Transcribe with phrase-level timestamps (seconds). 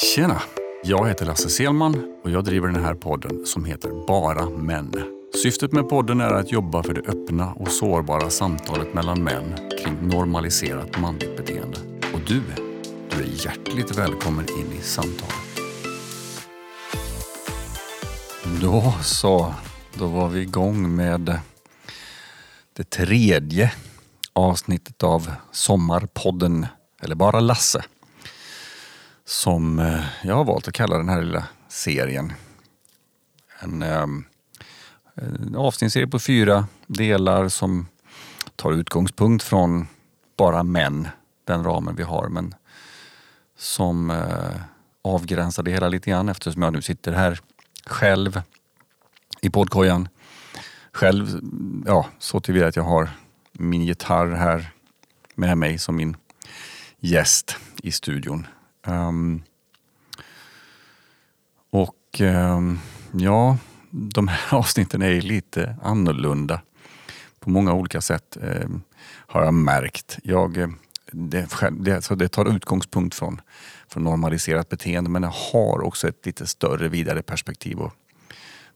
[0.00, 0.42] Tjena!
[0.84, 4.92] Jag heter Lasse Selman och jag driver den här podden som heter Bara Män.
[5.42, 10.08] Syftet med podden är att jobba för det öppna och sårbara samtalet mellan män kring
[10.08, 11.78] normaliserat manligt beteende.
[12.14, 12.42] Och du,
[13.10, 15.34] du är hjärtligt välkommen in i samtalet.
[18.60, 19.54] Då så,
[19.94, 21.38] då var vi igång med
[22.76, 23.72] det tredje
[24.32, 26.66] avsnittet av Sommarpodden,
[27.02, 27.84] eller bara Lasse.
[29.28, 32.32] Som eh, jag har valt att kalla den här lilla serien.
[33.58, 34.24] En, ehm,
[35.14, 37.86] en avsnittsserie på fyra delar som
[38.56, 39.86] tar utgångspunkt från
[40.36, 41.08] bara män,
[41.44, 42.28] den ramen vi har.
[42.28, 42.54] Men
[43.56, 44.60] som eh,
[45.02, 47.40] avgränsar det hela lite grann eftersom jag nu sitter här
[47.86, 48.42] själv
[49.40, 50.08] i poddkojan.
[50.92, 51.40] Själv,
[51.86, 53.10] ja, så tillvida att jag har
[53.52, 54.72] min gitarr här
[55.34, 56.16] med mig som min
[57.00, 58.46] gäst i studion.
[58.88, 59.42] Um,
[61.70, 62.80] och um,
[63.12, 63.58] ja,
[63.90, 66.60] de här avsnitten är lite annorlunda
[67.40, 70.18] på många olika sätt um, har jag märkt.
[70.22, 70.68] Jag, eh,
[71.12, 73.40] det, det, så det tar utgångspunkt från,
[73.88, 77.78] från normaliserat beteende men det har också ett lite större, vidare perspektiv.
[77.78, 77.92] Och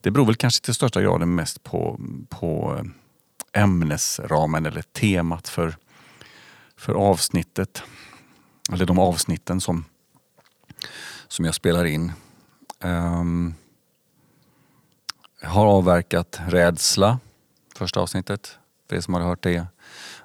[0.00, 5.76] det beror väl kanske till största graden mest på, på eh, ämnesramen eller temat för,
[6.76, 7.82] för avsnittet.
[8.72, 9.84] Eller de avsnitten som,
[11.28, 12.12] som jag spelar in.
[12.80, 13.54] Um,
[15.40, 17.18] jag har avverkat rädsla,
[17.74, 19.66] första avsnittet, för er som har hört det.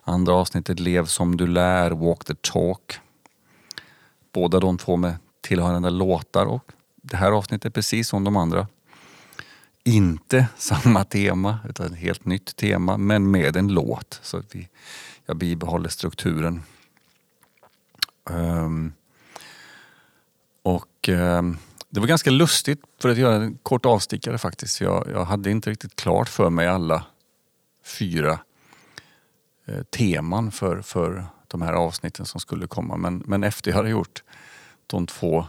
[0.03, 2.99] Andra avsnittet Lev som du lär, Walk the talk.
[4.31, 8.67] Båda de två med tillhörande låtar och det här avsnittet precis som de andra.
[9.83, 14.69] Inte samma tema utan ett helt nytt tema men med en låt så att vi,
[15.25, 16.63] jag bibehåller strukturen.
[18.29, 18.93] Um,
[20.67, 21.41] och eh,
[21.89, 24.81] det var ganska lustigt för att göra en kort avstickare faktiskt.
[24.81, 27.05] Jag, jag hade inte riktigt klart för mig alla
[27.83, 28.39] fyra
[29.65, 32.97] eh, teman för, för de här avsnitten som skulle komma.
[32.97, 34.23] Men, men efter jag hade gjort
[34.87, 35.45] de två,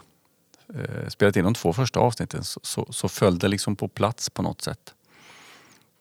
[0.74, 4.30] eh, spelat in de två första avsnitten så, så, så föll det liksom på plats
[4.30, 4.94] på något sätt.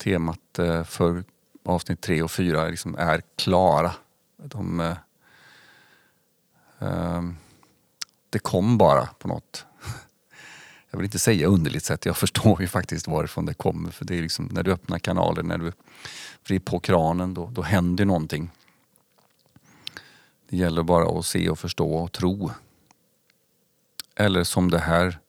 [0.03, 1.23] Temat eh, för
[1.65, 3.91] avsnitt tre och fyra liksom är klara.
[4.37, 4.97] De, eh,
[6.79, 7.35] ehm,
[8.29, 9.65] det kom bara på något
[10.89, 13.91] jag vill inte säga underligt sätt, jag förstår ju faktiskt varifrån det kommer.
[13.91, 15.71] För det är liksom när du öppnar kanalen, när du
[16.47, 18.51] vrider på kranen, då, då händer någonting.
[20.49, 22.51] Det gäller bara att se och förstå och tro.
[24.15, 25.19] Eller som det här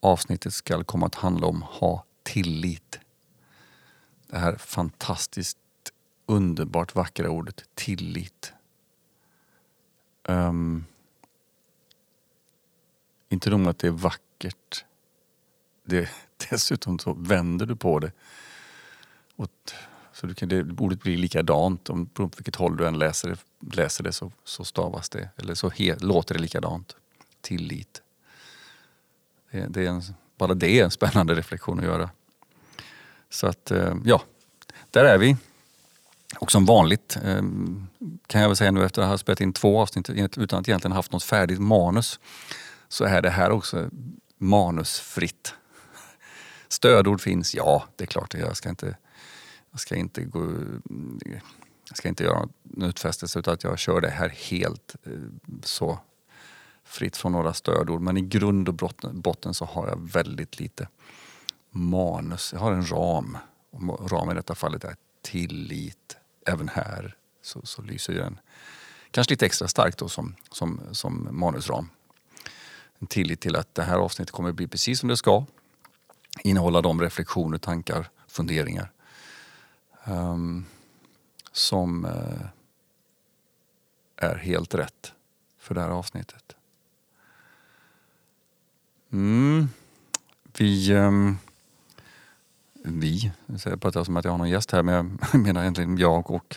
[0.00, 3.00] avsnittet ska komma att handla om, ha tillit.
[4.26, 5.58] Det här fantastiskt
[6.26, 8.52] underbart vackra ordet tillit.
[10.28, 10.84] Um,
[13.28, 14.84] inte nog med att det är vackert.
[15.84, 16.08] Det,
[16.50, 18.12] dessutom så vänder du på det.
[19.36, 19.50] Och,
[20.12, 23.76] så du kan, det, ordet blir likadant om på vilket håll du än läser det,
[23.76, 25.28] läser det så, så stavas det.
[25.36, 26.96] Eller så he, låter det likadant.
[27.40, 28.02] Tillit.
[29.50, 30.02] Det, det är en,
[30.38, 32.10] bara det är en spännande reflektion att göra.
[33.30, 34.22] Så att, eh, ja,
[34.90, 35.36] där är vi.
[36.38, 37.86] Och som vanligt ehm,
[38.26, 40.92] kan jag väl säga nu efter att ha spelat in två avsnitt utan att egentligen
[40.92, 42.20] haft något färdigt manus
[42.88, 43.90] så är det här också
[44.38, 45.54] manusfritt.
[46.68, 48.34] Stödord finns, ja det är klart.
[48.34, 48.96] Jag ska inte,
[49.70, 50.54] jag ska inte, gå,
[51.88, 55.12] jag ska inte göra en utfästelse utan att jag kör det här helt eh,
[55.62, 55.98] så
[56.84, 58.00] fritt från några stödord.
[58.00, 58.74] Men i grund och
[59.12, 60.88] botten så har jag väldigt lite
[61.70, 62.52] manus.
[62.52, 63.38] Jag har en ram.
[63.70, 66.16] Och ramen i detta fallet är tillit.
[66.46, 68.40] Även här så, så lyser den
[69.10, 71.88] kanske lite extra starkt då som, som, som manusram
[72.98, 75.44] en tillit till att det här avsnittet kommer att bli precis som det ska.
[76.42, 78.92] Innehålla de reflektioner, tankar, funderingar
[80.04, 80.66] um,
[81.52, 82.46] som uh,
[84.16, 85.12] är helt rätt
[85.58, 86.56] för det här avsnittet.
[89.12, 89.68] Mm.
[90.58, 91.38] Vi, um,
[92.72, 96.30] vi, jag pratar som att jag har någon gäst här men jag menar egentligen jag
[96.30, 96.56] och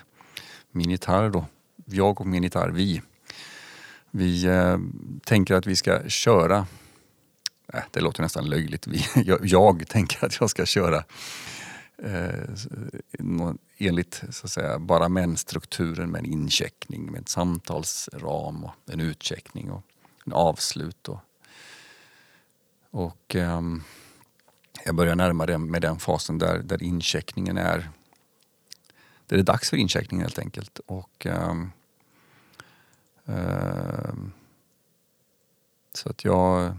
[0.71, 1.45] min gitarr då.
[1.85, 3.01] Jag och min gitarr, vi
[4.11, 4.77] vi eh,
[5.25, 6.67] tänker att vi ska köra,
[7.73, 11.03] äh, det låter nästan löjligt, vi, jag, jag, tänker att jag ska köra
[11.97, 12.49] eh,
[13.77, 19.71] enligt så att säga, bara män-strukturen med en incheckning, med en samtalsram och en utcheckning
[19.71, 19.83] och
[20.25, 21.07] en avslut.
[21.07, 21.19] Och,
[22.91, 23.61] och eh,
[24.85, 27.89] jag börjar närma mig med den fasen där, där incheckningen är,
[29.27, 30.79] där det är dags för incheckning helt enkelt.
[30.85, 31.53] Och, eh,
[33.31, 34.31] Ehm,
[35.93, 36.77] så att jag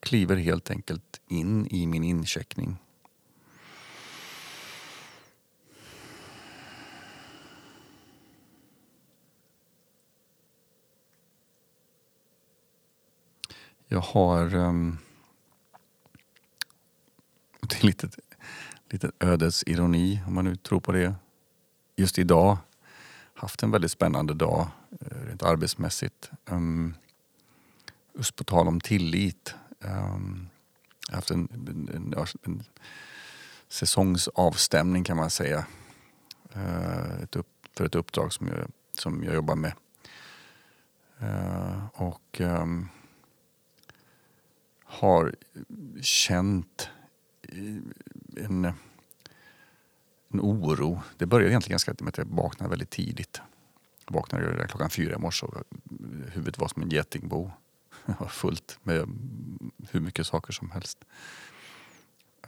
[0.00, 2.76] kliver helt enkelt in i min incheckning.
[13.86, 14.54] Jag har...
[14.54, 14.98] Um,
[17.60, 18.08] det är lite,
[18.90, 21.14] lite ödets ironi om man nu tror på det.
[21.96, 22.58] Just idag
[23.42, 24.68] haft en väldigt spännande dag
[25.00, 26.30] eh, rent arbetsmässigt.
[26.46, 26.94] Um,
[28.14, 29.54] just på tal om tillit.
[29.80, 30.48] Um,
[31.08, 32.62] jag har haft en, en, en, en
[33.68, 35.66] säsongsavstämning kan man säga.
[36.56, 39.72] Uh, ett upp, för ett uppdrag som jag, som jag jobbar med.
[41.22, 42.88] Uh, och um,
[44.84, 45.34] har
[46.00, 46.90] känt
[48.36, 48.72] en,
[50.32, 51.02] en oro.
[51.16, 53.40] Det började egentligen ganska med att jag vaknade väldigt tidigt.
[54.06, 55.54] Jag vaknade klockan fyra i morse och
[56.32, 57.50] huvudet var som en getingbo.
[58.06, 59.08] Jag var fullt med
[59.90, 60.98] hur mycket saker som helst.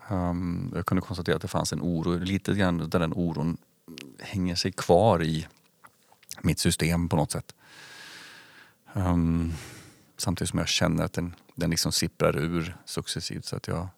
[0.08, 3.56] Um, jag kunde konstatera att det fanns en oro, lite grann där den oron
[4.18, 5.46] hänger sig kvar i
[6.42, 7.54] mitt system på något sätt.
[8.92, 9.52] Um,
[10.16, 13.88] samtidigt som jag känner att den, den liksom sipprar ur successivt så att jag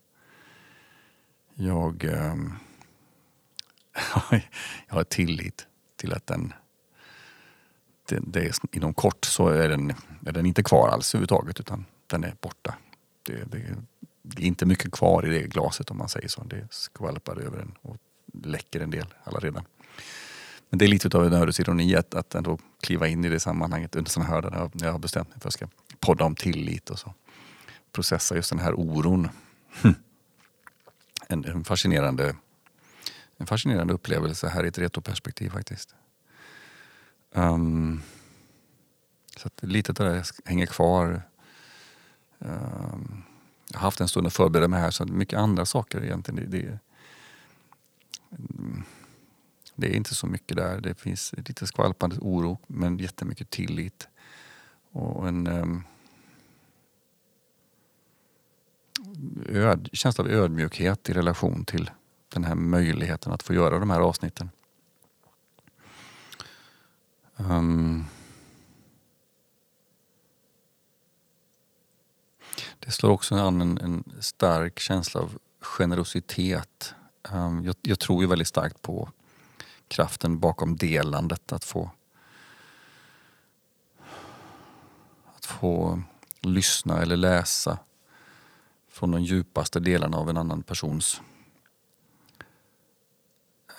[1.59, 2.53] jag, um,
[4.89, 5.67] jag har tillit
[5.97, 6.53] till att den,
[8.09, 9.91] det, det är, inom kort så är den,
[10.27, 12.75] är den inte kvar alls överhuvudtaget utan den är borta.
[13.23, 13.77] Det, det,
[14.23, 16.45] det är inte mycket kvar i det glaset om man säger så.
[16.45, 17.97] Det skvalpar över den och
[18.43, 19.65] läcker en del alla redan.
[20.71, 23.41] Men det är lite av en ödets ironi att, att ändå kliva in i det
[23.41, 25.69] sammanhanget under sådana här när jag har bestämt mig för att jag ska
[26.01, 27.15] podda om tillit och så.
[27.93, 29.29] Processa just den här oron.
[31.29, 32.37] En, en, fascinerande,
[33.37, 35.95] en fascinerande upplevelse här i ett retroperspektiv faktiskt.
[37.33, 38.03] Um,
[39.37, 41.23] så att lite av det hänger kvar.
[42.39, 43.25] Um,
[43.69, 46.51] jag har haft en stund att förbereda mig här så mycket andra saker egentligen.
[46.51, 46.79] Det, det,
[48.31, 48.83] mm,
[49.75, 50.81] det är inte så mycket där.
[50.81, 54.09] Det finns lite skvalpande oro men jättemycket tillit.
[54.93, 55.85] Och en um,
[59.49, 61.91] öd, känsla av ödmjukhet i relation till
[62.37, 64.51] den här möjligheten att få göra de här avsnitten.
[67.37, 68.05] Um,
[72.79, 76.95] det slår också an en, en stark känsla av generositet.
[77.33, 79.11] Um, jag, jag, tror ju väldigt starkt på
[79.89, 81.53] kraften bakom delandet.
[81.53, 81.91] Att få,
[85.37, 86.03] att få
[86.41, 87.79] lyssna eller läsa
[88.89, 91.21] från de djupaste delarna av en annan persons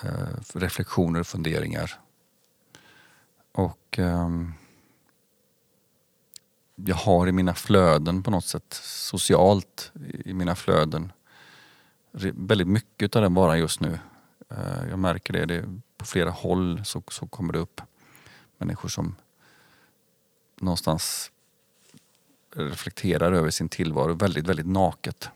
[0.02, 2.00] Eh, reflektioner och funderingar.
[3.52, 4.30] Och eh,
[6.76, 9.92] jag har i mina flöden på något sätt, socialt
[10.26, 11.12] i mina flöden,
[12.34, 14.00] väldigt mycket av den varan just nu.
[14.50, 17.82] Eh, jag märker det, det på flera håll så, så kommer det upp
[18.58, 19.16] människor som
[20.56, 21.32] någonstans
[22.56, 25.30] reflekterar över sin tillvaro väldigt, väldigt naket.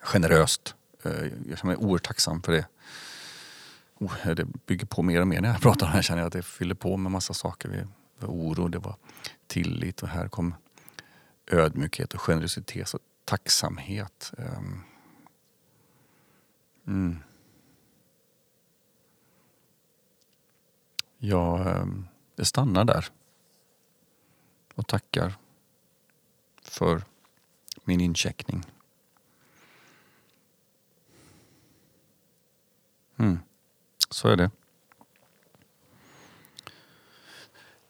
[0.00, 0.74] Generöst.
[1.02, 1.12] Eh,
[1.48, 2.66] jag känner mig oerhört tacksam för det.
[3.94, 5.98] Oh, det bygger på mer och mer när jag pratar om det.
[5.98, 7.68] Jag känner att det fyller på med massa saker.
[7.68, 7.88] Det
[8.26, 8.96] var oro, det var
[9.46, 10.54] tillit och här kom
[11.46, 14.32] ödmjukhet och generositet och tacksamhet.
[14.38, 14.80] Ehm.
[16.86, 17.18] Mm.
[21.18, 23.06] Jag, ehm, jag stannar där
[24.74, 25.34] och tackar
[26.62, 27.02] för
[27.84, 28.64] min incheckning.
[33.16, 33.38] Mm.
[34.14, 34.50] Så är det.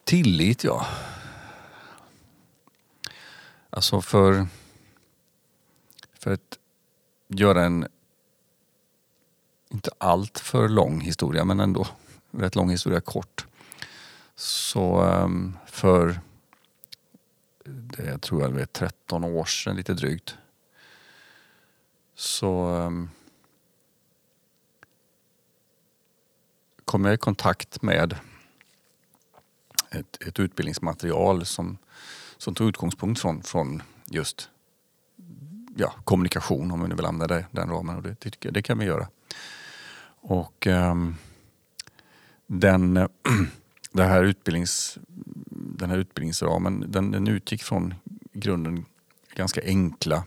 [0.04, 0.86] Tillit, ja.
[3.70, 4.46] Alltså för,
[6.12, 6.58] för att
[7.28, 7.88] göra en,
[9.68, 11.86] inte allt för lång historia, men ändå
[12.30, 13.46] rätt lång historia kort.
[14.34, 16.20] Så ehm, för
[17.64, 20.36] det tror jag är 13 år sedan lite drygt.
[22.14, 23.10] Så ehm,
[26.84, 28.16] kom jag i kontakt med
[29.90, 31.78] ett, ett utbildningsmaterial som,
[32.36, 34.50] som tog utgångspunkt från, från just
[35.76, 37.96] ja, kommunikation, om vi nu vill använda den ramen.
[37.96, 39.08] Och det, det, det kan vi göra.
[40.20, 41.16] Och um,
[42.46, 42.94] den,
[43.92, 44.98] det här utbildnings
[45.78, 47.94] den här utbildningsramen den, den utgick från
[48.32, 48.84] i grunden
[49.34, 50.24] ganska enkla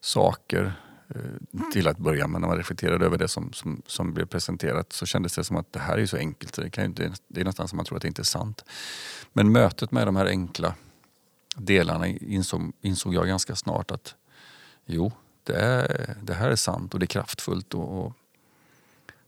[0.00, 0.72] saker
[1.14, 2.40] Eh, till att börja med.
[2.40, 5.72] När man reflekterade över det som, som, som blev presenterat så kändes det som att
[5.72, 7.96] det här är så enkelt så det, kan inte, det är nästan som man tror
[7.96, 8.64] att det inte är sant.
[9.32, 10.74] Men mötet med de här enkla
[11.56, 14.14] delarna insåg, insåg jag ganska snart att
[14.86, 15.12] jo,
[15.44, 17.74] det, är, det här är sant och det är kraftfullt.
[17.74, 18.12] Och, och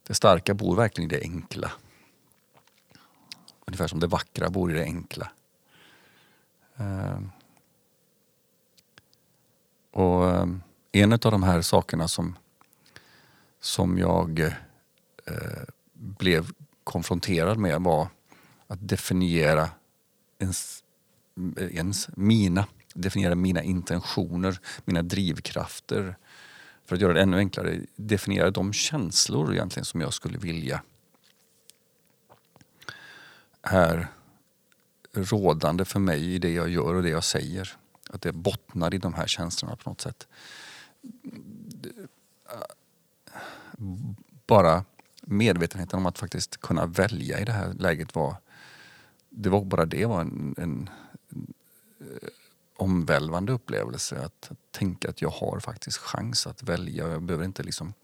[0.06, 1.72] det starka bor verkligen i det enkla.
[3.66, 5.30] Ungefär som det vackra bor i det enkla.
[6.80, 7.20] Uh,
[9.90, 10.46] och eh,
[10.92, 12.38] en av de här sakerna som,
[13.60, 16.50] som jag eh, blev
[16.84, 18.08] konfronterad med var
[18.66, 19.70] att definiera
[20.38, 20.84] ens,
[21.56, 26.16] ens mina, definiera mina intentioner, mina drivkrafter.
[26.84, 30.82] För att göra det ännu enklare, definiera de känslor egentligen som jag skulle vilja
[33.62, 34.08] är
[35.12, 37.76] rådande för mig i det jag gör och det jag säger.
[38.10, 40.28] Att det bottnar i de här känslorna på något sätt.
[44.46, 44.84] Bara
[45.22, 48.36] medvetenheten om att faktiskt kunna välja i det här läget var
[49.30, 50.90] det var bara det var en, en,
[51.28, 51.40] en
[52.76, 54.24] omvälvande upplevelse.
[54.24, 57.08] Att, att, tänka att jag har faktiskt chans att välja.
[57.08, 57.94] Jag behöver inte liksom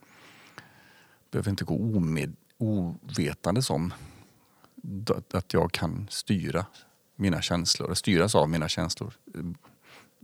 [1.30, 3.94] behöver inte gå omed, ovetandes om
[5.32, 6.66] att jag kan styra
[7.16, 9.14] mina känslor, styras av mina känslor.
[9.34, 9.40] Eh,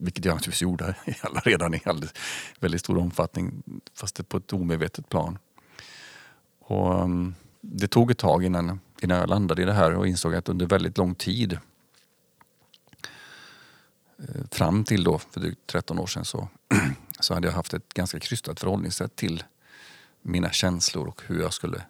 [0.03, 0.95] vilket jag naturligtvis gjorde
[1.45, 2.13] redan i alldeles,
[2.61, 3.63] väldigt stor omfattning,
[3.95, 5.39] fast det på ett omedvetet plan.
[6.61, 10.35] Och, um, det tog ett tag innan innan jag landade i det här och insåg
[10.35, 11.59] att under väldigt lång tid
[14.19, 16.49] eh, fram till då för drygt 13 år sedan så,
[17.21, 19.45] så hade jag haft ett ganska krystat förhållningssätt till
[20.23, 21.83] mina känslor och hur jag skulle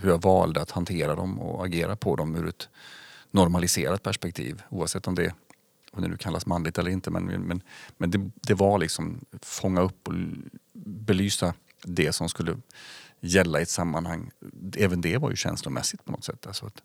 [0.00, 2.68] hur jag valde att hantera dem och agera på dem ur ett
[3.30, 4.62] normaliserat perspektiv.
[4.68, 5.34] Oavsett om det,
[5.96, 7.10] om det nu kallas manligt eller inte.
[7.10, 7.62] Men, men,
[7.96, 10.14] men det, det var liksom fånga upp och
[10.84, 12.56] belysa det som skulle
[13.20, 14.30] gälla i ett sammanhang.
[14.76, 16.46] Även det var ju känslomässigt på något sätt.
[16.46, 16.82] Alltså att,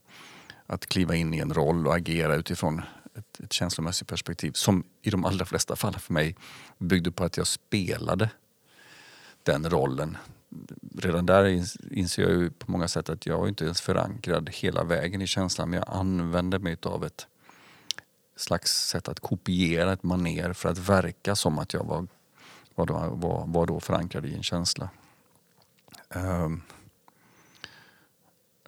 [0.66, 2.82] att kliva in i en roll och agera utifrån
[3.16, 6.36] ett, ett känslomässigt perspektiv som i de allra flesta fall för mig
[6.78, 8.30] byggde på att jag spelade
[9.44, 10.18] den rollen.
[10.98, 11.46] Redan där
[11.92, 15.70] inser jag ju på många sätt att jag inte ens förankrad hela vägen i känslan
[15.70, 17.28] men jag använde mig av ett
[18.42, 22.08] slags sätt att kopiera ett maner för att verka som att jag var,
[22.76, 24.90] var, då, var, var då förankrad i en känsla.
[26.16, 26.64] Um,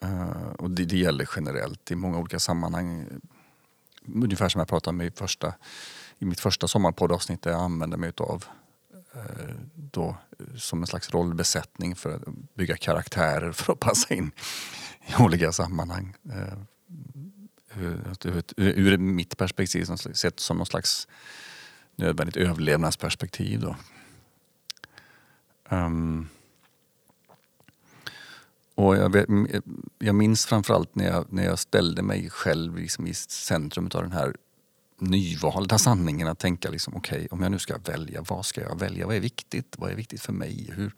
[0.03, 3.07] uh, och det, det, gäller generellt i många olika sammanhang.
[4.05, 5.53] Ungefär som jag pratade med i, första,
[6.19, 8.45] i mitt första sommarpoddavsnitt där jag använde mig utav
[9.15, 10.17] uh, då,
[10.55, 12.21] som en slags rollbesättning för att
[12.53, 14.31] bygga karaktärer för att passa in
[15.07, 16.15] i olika sammanhang.
[16.33, 16.65] Ehm,
[17.77, 21.07] ur, mitt perspektiv sett som någon slags
[21.95, 23.59] nödvändigt överlevnadsperspektiv.
[23.59, 23.75] Då.
[25.69, 26.29] Um,
[28.75, 29.61] och jag, vet, eh,
[29.99, 34.11] jag minns framförallt när jag, när jag ställde mig själv liksom i centrum av den
[34.11, 34.35] här
[34.99, 36.27] nyvalda sanningen.
[36.27, 39.07] Att tänka liksom, okej, okay, om jag nu ska välja, vad ska jag välja?
[39.07, 39.75] Vad är viktigt?
[39.77, 40.71] Vad är viktigt för mig?
[40.75, 40.95] Hur,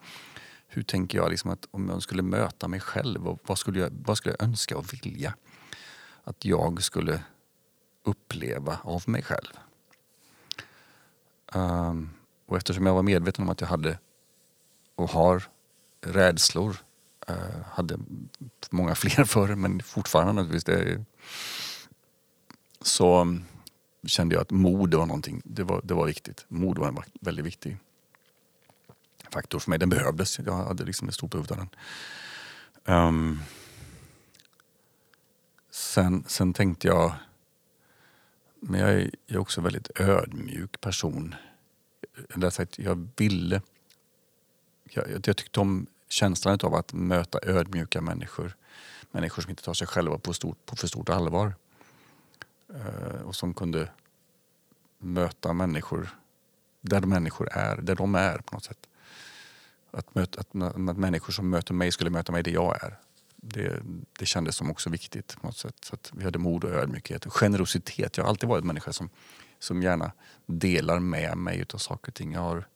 [0.67, 3.89] hur tänker jag liksom att om jag skulle möta mig själv, och vad, skulle jag,
[4.05, 5.33] vad skulle jag önska och vilja
[6.25, 7.23] att jag skulle
[8.03, 9.59] uppleva av mig själv?
[11.53, 12.09] Um,
[12.45, 13.99] och eftersom jag var medveten om att jag hade
[14.95, 15.43] och har
[16.01, 16.77] rädslor
[17.29, 17.97] Uh, hade
[18.69, 20.63] många fler förr men fortfarande naturligtvis.
[20.63, 21.05] Det,
[22.81, 23.45] så um,
[24.07, 26.45] kände jag att mod var någonting, det var, det var viktigt.
[26.47, 27.77] Mod var en väldigt viktig
[29.29, 29.79] faktor för mig.
[29.79, 31.69] Den behövdes, jag hade liksom ett stort behov av den.
[32.95, 33.39] Um,
[35.75, 37.13] sen, sen tänkte jag,
[38.59, 41.35] men jag är, jag är också en väldigt ödmjuk person.
[42.75, 43.61] Jag ville,
[44.83, 48.55] jag, jag tyckte om känslan av att möta ödmjuka människor.
[49.11, 51.53] Människor som inte tar sig själva på, stort, på för stort allvar.
[52.73, 53.89] Eh, och som kunde
[54.97, 56.09] möta människor
[56.81, 58.87] där de människor är, där de är på något sätt.
[59.91, 62.99] Att, möta, att, att människor som möter mig skulle möta mig där jag är.
[63.47, 63.81] Det,
[64.19, 65.75] det kändes som också viktigt på något sätt.
[65.81, 68.17] Så att vi hade mod och ödmjukhet och generositet.
[68.17, 69.09] Jag har alltid varit en människa som,
[69.59, 70.11] som gärna
[70.45, 72.33] delar med mig utav saker och ting.
[72.33, 72.67] Jag har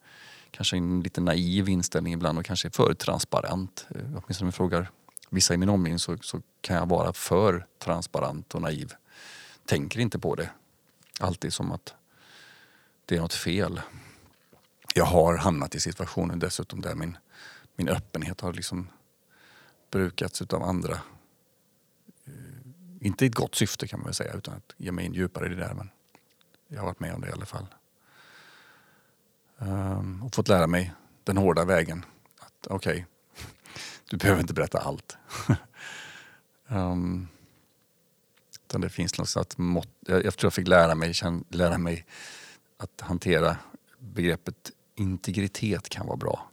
[0.52, 3.88] kanske en lite naiv inställning ibland och kanske för transparent.
[3.96, 4.90] Eh, åtminstone om jag frågar
[5.30, 8.94] vissa i min omgivning så, så kan jag vara för transparent och naiv.
[9.66, 10.50] Tänker inte på det.
[11.20, 11.94] Alltid som att
[13.06, 13.82] det är något fel.
[14.96, 17.18] Jag har hamnat i situationer dessutom där min,
[17.76, 18.88] min öppenhet har liksom
[19.91, 20.93] brukats utav andra.
[22.25, 22.34] Eh,
[23.01, 25.46] inte i ett gott syfte kan man väl säga utan att ge mig in djupare
[25.46, 25.89] i det där men
[26.67, 27.67] jag har varit med om det i alla fall.
[29.58, 30.93] Um, och fått lära mig
[31.24, 32.05] den hårda vägen.
[32.39, 33.46] Att okej, okay,
[34.10, 35.17] du behöver inte berätta allt.
[36.67, 37.27] um,
[38.69, 39.89] Utan det finns något slags mått.
[40.00, 41.13] Jag, jag tror jag fick lära mig,
[41.50, 42.05] lära mig
[42.77, 43.58] att hantera
[44.00, 46.50] begreppet integritet kan vara bra.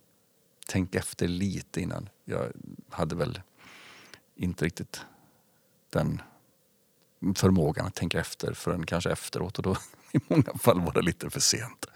[0.66, 2.08] Tänk efter lite innan.
[2.28, 2.52] Jag
[2.90, 3.40] hade väl
[4.35, 5.06] inte riktigt
[5.90, 6.23] den
[7.35, 9.76] förmågan att tänka efter förrän kanske efteråt och då
[10.12, 11.87] i många fall var det lite för sent.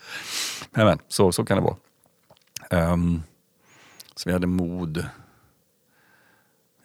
[0.70, 1.76] Men, men så, så kan det vara.
[2.92, 3.22] Um,
[4.16, 4.96] så vi hade mod,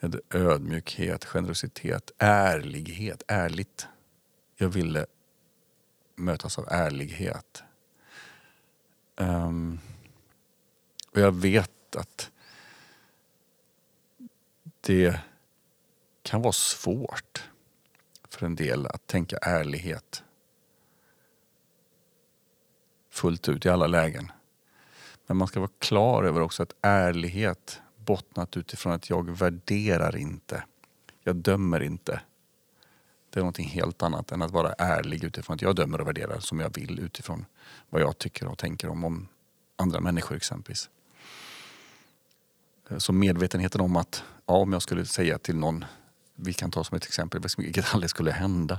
[0.00, 3.86] hade ödmjukhet, generositet, ärlighet, ärligt.
[4.56, 5.06] Jag ville
[6.16, 7.62] mötas av ärlighet.
[9.16, 9.80] Um,
[11.12, 12.30] och jag vet att
[14.86, 15.20] det
[16.22, 17.50] kan vara svårt
[18.28, 20.22] för en del att tänka ärlighet
[23.10, 24.32] fullt ut i alla lägen.
[25.26, 30.64] Men man ska vara klar över också att ärlighet bottnat utifrån att jag värderar inte.
[31.22, 32.20] Jag dömer inte.
[33.30, 36.38] Det är någonting helt annat än att vara ärlig utifrån att jag dömer och värderar
[36.38, 37.44] som jag vill utifrån
[37.90, 39.28] vad jag tycker och tänker om, om
[39.76, 40.90] andra människor exempelvis.
[42.90, 45.84] Eh, så medvetenheten om att ja, om jag skulle säga till någon,
[46.34, 48.78] vi kan ta som ett exempel, vilket aldrig skulle hända.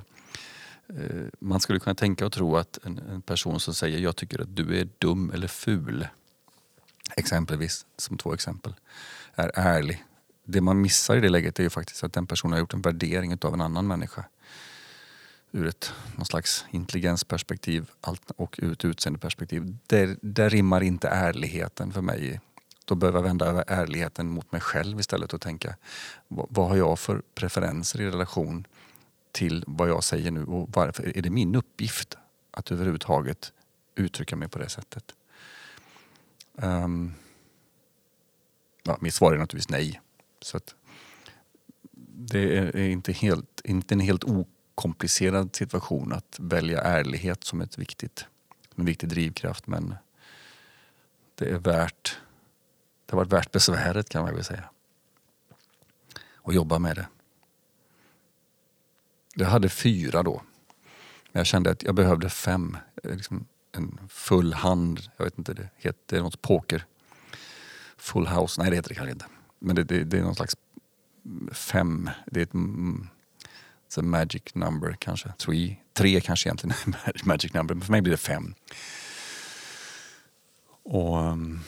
[0.89, 4.41] Eh, man skulle kunna tänka och tro att en, en person som säger jag tycker
[4.41, 6.07] att du är dum eller ful,
[7.15, 8.73] exempelvis, som två exempel,
[9.35, 10.03] är ärlig.
[10.43, 12.81] Det man missar i det läget är ju faktiskt att den personen har gjort en
[12.81, 14.25] värdering av en annan människa
[15.51, 17.89] ur ett någon slags intelligensperspektiv
[18.35, 19.77] och ur ett utseendeperspektiv.
[19.87, 22.39] Där, där rimmar inte ärligheten för mig.
[22.87, 25.75] Då behöver jag vända ärligheten mot mig själv istället och tänka
[26.27, 28.67] vad, har jag för preferenser i relation
[29.31, 32.17] till vad jag säger nu och varför är det min uppgift
[32.51, 33.53] att överhuvudtaget
[33.95, 35.15] uttrycka mig på det sättet?
[36.53, 37.13] Um,
[38.83, 40.01] ja, mitt svar är naturligtvis nej.
[40.41, 40.59] Så
[42.15, 48.25] det är inte, helt, inte en helt okomplicerad situation att välja ärlighet som ett viktigt,
[48.75, 49.95] en viktig drivkraft men
[51.35, 52.17] det är värt
[53.07, 54.69] det har varit värt besväret kan man väl säga.
[56.35, 57.07] Och jobba med det.
[59.35, 60.41] Jag hade fyra då.
[61.31, 62.77] Men jag kände att jag behövde fem.
[63.03, 65.01] Eh, liksom en full hand.
[65.17, 66.85] Jag vet inte, det heter det är något poker.
[67.97, 69.25] Full house, nej det heter det kanske inte.
[69.59, 70.55] Men det, det, det är någon slags
[71.51, 72.09] fem.
[72.25, 73.07] Det är ett mm,
[73.89, 75.33] it's a magic number kanske.
[75.37, 75.79] Three.
[75.93, 77.75] Tre kanske egentligen är magic number.
[77.75, 78.53] Men för mig blir det fem.
[80.83, 81.63] Och um,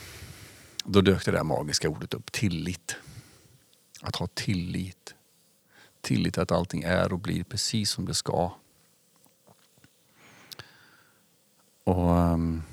[0.85, 2.95] då dök det där magiska ordet upp, tillit.
[4.01, 5.15] Att ha tillit.
[6.01, 8.51] Tillit att allting är och blir precis som det ska.
[11.83, 12.63] Och um,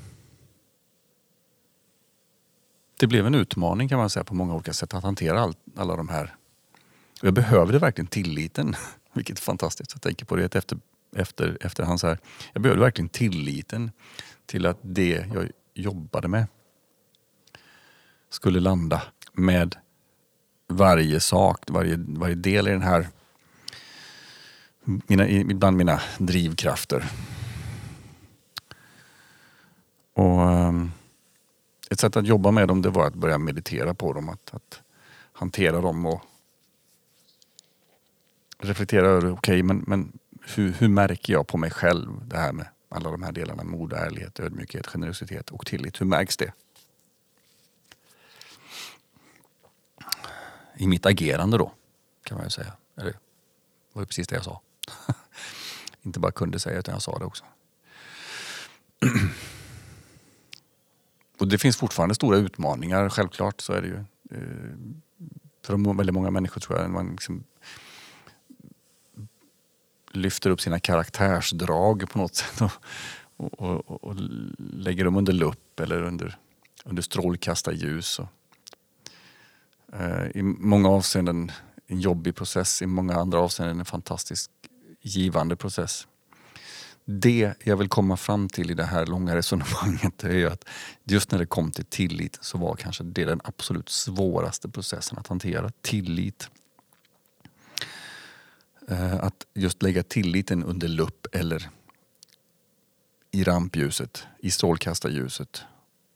[2.99, 5.97] Det blev en utmaning kan man säga på många olika sätt att hantera all, alla
[5.97, 6.35] de här.
[7.23, 8.77] Jag behövde verkligen tilliten,
[9.12, 9.92] vilket är fantastiskt.
[9.92, 10.79] Jag tänker på det efter,
[11.16, 12.01] efter, efterhand.
[12.01, 12.19] Så här.
[12.53, 13.90] Jag behövde verkligen tilliten
[14.47, 16.47] till att det jag jobbade med
[18.37, 19.77] skulle landa med
[20.68, 23.09] varje sak, varje, varje del i den här,
[24.85, 27.05] mina, ibland mina drivkrafter.
[30.12, 30.90] Och ehm,
[31.90, 34.83] Ett sätt att jobba med dem det var att börja meditera på dem, att, att
[35.33, 36.22] hantera dem och
[38.59, 40.12] reflektera över, okej okay, men, men
[40.55, 43.92] hur, hur märker jag på mig själv det här med alla de här delarna, mod,
[43.92, 46.01] ärlighet, ödmjukhet, generositet och tillit.
[46.01, 46.53] Hur märks det?
[50.77, 51.73] I mitt agerande då,
[52.25, 52.73] kan man ju säga.
[52.97, 53.19] Eller, det
[53.93, 54.61] var ju precis det jag sa.
[56.03, 57.45] Inte bara kunde säga utan jag sa det också.
[61.39, 64.05] Och det finns fortfarande stora utmaningar, självklart så är det ju.
[64.31, 64.77] Eh,
[65.62, 67.45] för väldigt många människor tror jag, man liksom
[70.11, 72.71] lyfter upp sina karaktärsdrag på något sätt och,
[73.37, 74.15] och, och, och
[74.59, 76.39] lägger dem under lupp eller under,
[76.85, 78.19] under strålkastarljus.
[78.19, 78.27] Och
[80.01, 81.53] Eh, i många avseenden
[81.87, 84.51] en jobbig process, i många andra avseenden en fantastisk
[85.01, 86.07] givande process.
[87.05, 90.65] Det jag vill komma fram till i det här långa resonemanget är ju att
[91.05, 95.27] just när det kom till tillit så var kanske det den absolut svåraste processen att
[95.27, 95.71] hantera.
[95.83, 96.51] Tillit.
[98.89, 101.71] Eh, att just lägga tilliten under lupp eller
[103.31, 105.65] i rampljuset, i strålkastarljuset.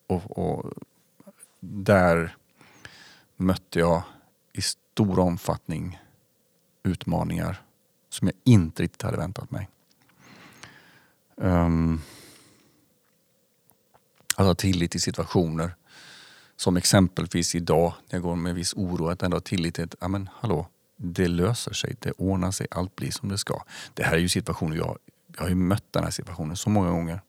[0.07, 0.73] Och, och
[1.61, 2.37] där
[3.40, 4.03] mötte jag
[4.53, 5.98] i stor omfattning
[6.83, 7.62] utmaningar
[8.09, 9.68] som jag inte riktigt hade väntat mig.
[11.37, 12.00] Um,
[14.37, 15.74] att ha tillit till situationer.
[16.57, 19.94] Som exempelvis idag när jag går med viss oro att ändå ha tillit till att,
[20.00, 23.62] ja men hallå, det löser sig, det ordnar sig, allt blir som det ska.
[23.94, 24.98] Det här är ju situationer jag,
[25.37, 27.20] jag har ju mött den här situationen så många gånger.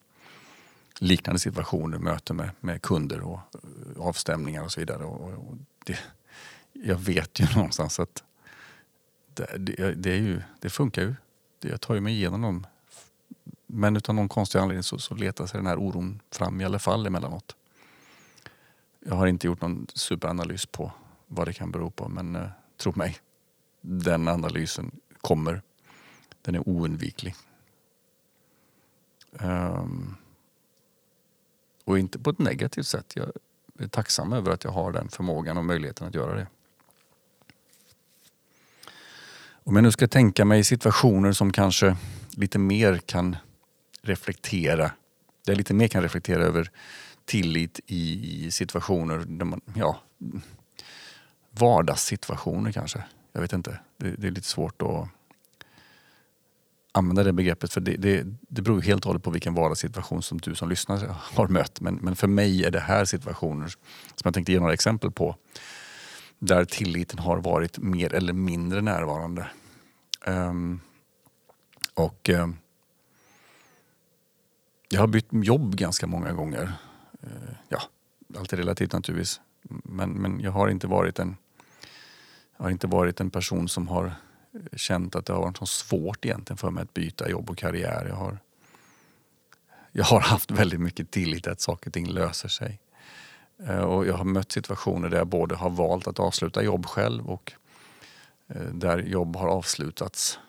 [0.99, 5.04] Liknande situationer, möten med, med kunder och eh, avstämningar och så vidare.
[5.04, 5.99] Och, och det,
[6.73, 8.23] jag vet ju någonstans att
[9.34, 11.15] det, det, det, är ju, det funkar ju.
[11.60, 12.67] Jag tar ju mig igenom dem.
[13.67, 16.80] Men utan någon konstig anledning så, så letar sig den här oron fram i alla
[16.80, 17.56] fall emellanåt.
[18.99, 20.91] Jag har inte gjort någon superanalys på
[21.27, 23.17] vad det kan bero på men eh, tro mig,
[23.82, 25.62] den analysen kommer.
[26.41, 27.36] Den är oundviklig.
[29.32, 30.15] Um,
[31.91, 33.13] och inte på ett negativt sätt.
[33.15, 33.32] Jag
[33.80, 36.47] är tacksam över att jag har den förmågan och möjligheten att göra det.
[39.63, 41.95] Om jag nu ska tänka mig situationer som kanske
[42.32, 43.36] lite mer kan
[44.01, 44.84] reflektera,
[45.45, 46.71] där jag lite mer kan reflektera över
[47.25, 49.99] tillit i situationer där man, ja,
[51.51, 53.04] vardagssituationer kanske.
[53.32, 53.80] Jag vet inte.
[53.97, 55.08] Det, det är lite svårt att
[56.91, 60.38] använda det begreppet för det, det, det beror helt och hållet på vilken vardagssituation som
[60.38, 60.97] du som lyssnar
[61.34, 61.82] har mött.
[61.82, 63.77] Men, men för mig är det här situationer som
[64.23, 65.36] jag tänkte ge några exempel på
[66.39, 69.47] där tilliten har varit mer eller mindre närvarande.
[70.25, 70.82] Um,
[71.93, 72.58] och um,
[74.89, 76.73] jag har bytt jobb ganska många gånger.
[77.23, 77.82] Uh, ja,
[78.38, 79.41] allt är relativt naturligtvis.
[79.84, 81.38] Men, men jag har inte varit en
[82.62, 84.13] jag har inte varit en person som har
[84.74, 88.06] känt att det har varit så svårt egentligen för mig att byta jobb och karriär.
[88.10, 88.38] Jag har,
[89.92, 92.80] jag har haft väldigt mycket tillit till att saker och ting löser sig.
[93.68, 97.30] Eh, och jag har mött situationer där jag både har valt att avsluta jobb själv
[97.30, 97.54] och
[98.48, 100.40] eh, där jobb har avslutats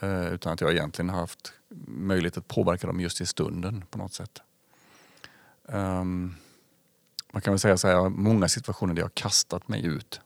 [0.00, 1.52] eh, utan att jag egentligen har haft
[1.86, 4.42] möjlighet att påverka dem just i stunden på något sätt.
[5.62, 6.36] Um,
[7.32, 10.20] man kan väl säga så här, många situationer där jag har kastat mig ut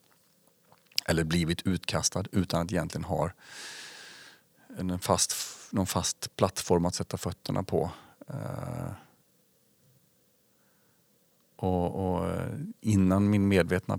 [1.06, 3.30] eller blivit utkastad utan att egentligen ha
[4.78, 5.34] en fast,
[5.70, 7.90] någon fast plattform att sätta fötterna på.
[8.28, 8.92] Eh,
[11.56, 13.98] och, och, eh, innan min medvetna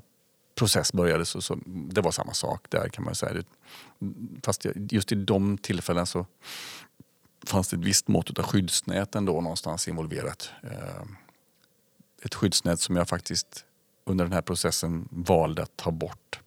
[0.56, 3.44] process började så, så det var samma sak där kan man säga.
[4.44, 6.26] Fast just i de tillfällen så
[7.46, 10.50] fanns det ett visst mått av skyddsnät ändå någonstans involverat.
[10.64, 11.02] Eh,
[12.22, 13.66] ett skyddsnät som jag faktiskt
[14.06, 16.41] under den här processen valde att ta bort.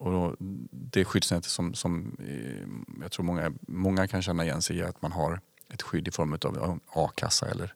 [0.00, 0.36] Och
[0.70, 5.02] det skyddsnätet som, som eh, jag tror många, många kan känna igen sig i att
[5.02, 7.74] man har ett skydd i form av a-kassa eller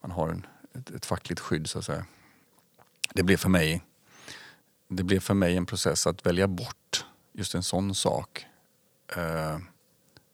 [0.00, 2.06] man har en, ett, ett fackligt skydd så att säga.
[3.14, 3.82] Det blev för mig
[4.96, 8.46] det blev för mig en process att välja bort just en sån sak.
[9.16, 9.58] Eh,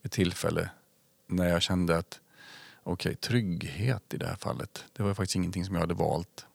[0.03, 0.71] ett tillfälle
[1.27, 2.21] när jag kände att
[2.83, 4.85] okej, okay, trygghet i det här fallet.
[4.93, 6.47] Det var faktiskt ingenting som jag hade valt.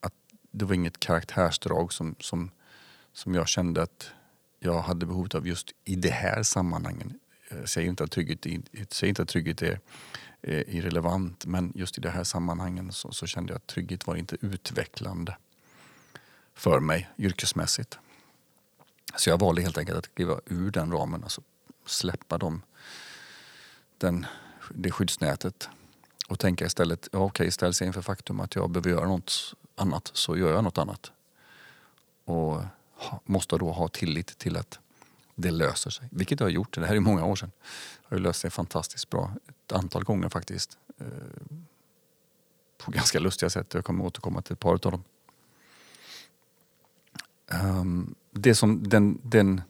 [0.00, 0.14] Att
[0.50, 2.50] det var inget karaktärsdrag som, som,
[3.12, 4.10] som jag kände att
[4.58, 7.08] jag hade behov av just i det här sammanhanget.
[7.50, 9.80] Jag eh, säger inte att trygghet, jag säger inte att trygghet är,
[10.42, 14.16] är irrelevant men just i det här sammanhanget så, så kände jag att trygghet var
[14.16, 15.36] inte utvecklande
[16.54, 17.98] för mig yrkesmässigt.
[19.16, 21.42] Så jag valde helt enkelt att kliva ur den ramen, alltså
[21.86, 22.62] släppa dem,
[23.98, 24.26] den
[24.70, 25.68] det skyddsnätet
[26.28, 30.10] och tänka istället, ja okej, ställs jag inför faktum att jag behöver göra något annat
[30.14, 31.12] så gör jag något annat.
[32.24, 32.62] Och
[33.24, 34.78] måste då ha tillit till att
[35.34, 36.08] det löser sig.
[36.10, 37.50] Vilket det har gjort, det här är många år sedan.
[38.08, 39.32] Det har löst sig fantastiskt bra.
[39.48, 40.78] Ett antal gånger faktiskt.
[40.98, 41.06] Eh,
[42.78, 43.74] på ganska lustiga sätt.
[43.74, 45.04] Jag kommer återkomma till ett par av dem.
[47.50, 49.62] Ehm, det som, den, den,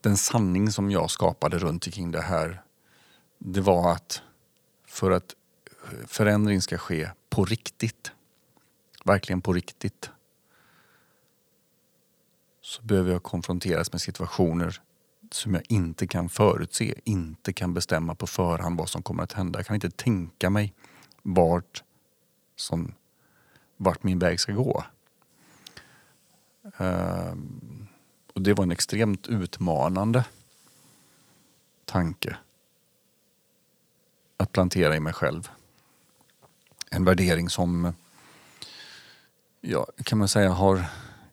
[0.00, 2.62] den sanning som jag skapade runt omkring det här
[3.38, 4.22] det var att
[4.86, 5.34] för att
[5.84, 8.12] eh, förändring ska ske på riktigt,
[9.04, 10.10] verkligen på riktigt,
[12.66, 14.80] så behöver jag konfronteras med situationer
[15.30, 19.58] som jag inte kan förutse, inte kan bestämma på förhand vad som kommer att hända.
[19.58, 20.74] Jag kan inte tänka mig
[21.22, 21.82] vart,
[22.56, 22.94] som,
[23.76, 24.84] vart min väg ska gå.
[26.80, 27.34] Uh,
[28.32, 30.24] och Det var en extremt utmanande
[31.84, 32.36] tanke
[34.36, 35.50] att plantera i mig själv.
[36.90, 37.94] En värdering som,
[39.60, 40.84] ja, kan man säga har,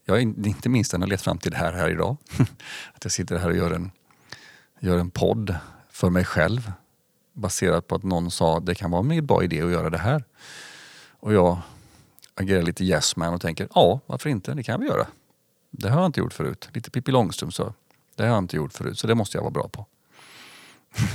[0.06, 2.18] ja, inte minst den har lett fram till det här, här idag.
[2.94, 3.92] att jag sitter här och gör en,
[4.80, 5.56] gör en podd
[5.90, 6.72] för mig själv
[7.34, 9.98] baserat på att någon sa att det kan vara en bra idé att göra det
[9.98, 10.24] här.
[11.20, 11.58] Och jag
[12.36, 15.08] agerar lite yes man och tänker ja, varför inte, det kan vi göra.
[15.72, 16.70] Det har jag inte gjort förut.
[16.74, 17.74] Lite Pippi Långstrump så.
[18.16, 19.86] Det har jag inte gjort förut, så det måste jag vara bra på.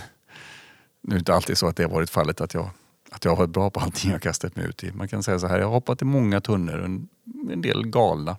[1.01, 2.71] Nu är det inte alltid så att det har varit fallet att jag,
[3.11, 4.93] att jag har varit bra på allting jag kastat mig ut i.
[4.93, 7.09] Man kan säga så här, jag har hoppat i många tunnor, en,
[7.51, 8.37] en del galna.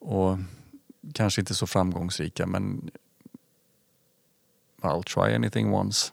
[0.00, 0.38] Och
[1.14, 2.90] kanske inte så framgångsrika men
[4.80, 6.12] I'll try anything once.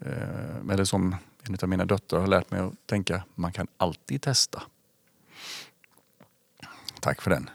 [0.00, 4.22] Eh, eller som en av mina döttrar har lärt mig att tänka, man kan alltid
[4.22, 4.62] testa.
[7.00, 7.50] Tack för den.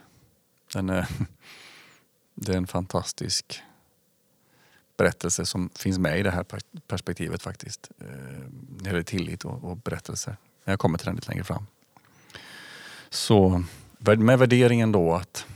[0.72, 1.06] den är, eh,
[2.34, 3.62] det är en fantastisk
[4.96, 6.46] berättelse som finns med i det här
[6.86, 7.90] perspektivet faktiskt.
[7.98, 10.36] Eh, när det gäller tillit och, och berättelser.
[10.64, 11.66] Jag kommer till den lite längre fram.
[13.10, 13.64] Så
[14.06, 15.46] med värderingen då att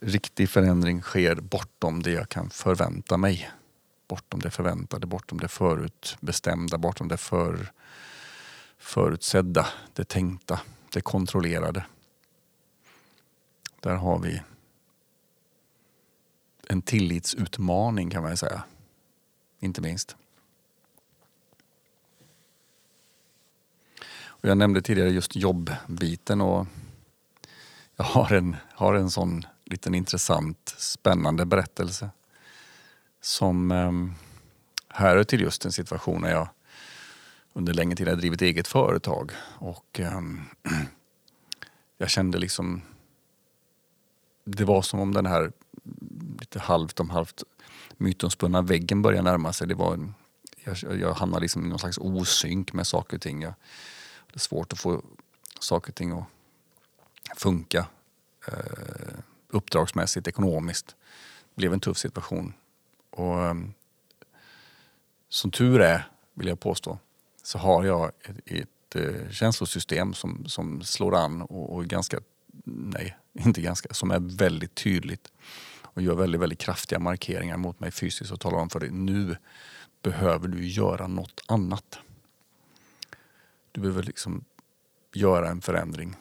[0.00, 3.50] riktig förändring sker bortom det jag kan förvänta mig.
[4.08, 7.72] Bortom det förväntade, bortom det förutbestämda, bortom det för,
[8.78, 10.60] förutsedda, det tänkta,
[10.92, 11.84] det kontrollerade.
[13.80, 14.42] Där har vi
[16.68, 18.64] en tillitsutmaning kan man säga.
[19.60, 20.16] Inte minst.
[24.24, 26.66] Och jag nämnde tidigare just jobbbiten och
[27.96, 32.10] jag har en, har en sån liten intressant, spännande berättelse
[33.20, 33.92] som eh,
[34.88, 36.48] härrör till just en situation när jag
[37.52, 40.20] under längre tid har drivit eget företag och eh,
[41.98, 42.82] jag kände liksom
[44.44, 45.52] det var som om den här
[46.40, 47.42] lite halvt om halvt
[47.96, 49.68] mytomspunna väggen började närma sig.
[49.68, 50.14] Det var en,
[50.64, 53.42] jag, jag hamnade liksom i någon slags osynk med saker och ting.
[53.42, 53.54] Jag,
[54.26, 55.02] det är svårt att få
[55.60, 56.24] saker och ting att
[57.36, 57.86] funka
[58.48, 59.14] eh,
[59.48, 60.96] uppdragsmässigt, ekonomiskt.
[61.54, 62.54] Det blev en tuff situation.
[63.10, 63.54] Och, eh,
[65.28, 66.98] som tur är, vill jag påstå,
[67.42, 72.20] så har jag ett, ett eh, känslosystem som, som slår an och, och ganska,
[72.64, 75.32] nej, inte ganska, som är väldigt tydligt
[75.82, 79.36] och gör väldigt, väldigt kraftiga markeringar mot mig fysiskt och talar om för dig nu
[80.02, 81.98] behöver du göra något annat.
[83.72, 84.44] Du behöver liksom
[85.12, 86.16] göra en förändring.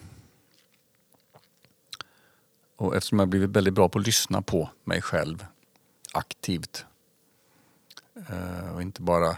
[2.83, 5.45] Och eftersom jag blivit väldigt bra på att lyssna på mig själv
[6.13, 6.85] aktivt
[8.29, 9.37] eh, och inte bara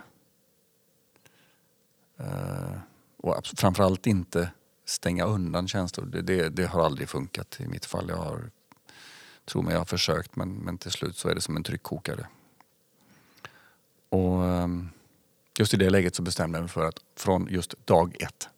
[2.17, 2.77] eh,
[3.17, 4.51] och framförallt inte
[4.85, 6.05] stänga undan känslor.
[6.05, 8.09] Det, det, det, har aldrig funkat i mitt fall.
[8.09, 8.49] Jag har,
[9.45, 12.27] tror mig, jag har försökt men, men till slut så är det som en tryckkokare.
[14.09, 14.89] Och ehm,
[15.59, 18.49] just i det läget så bestämde jag mig för att från just dag ett,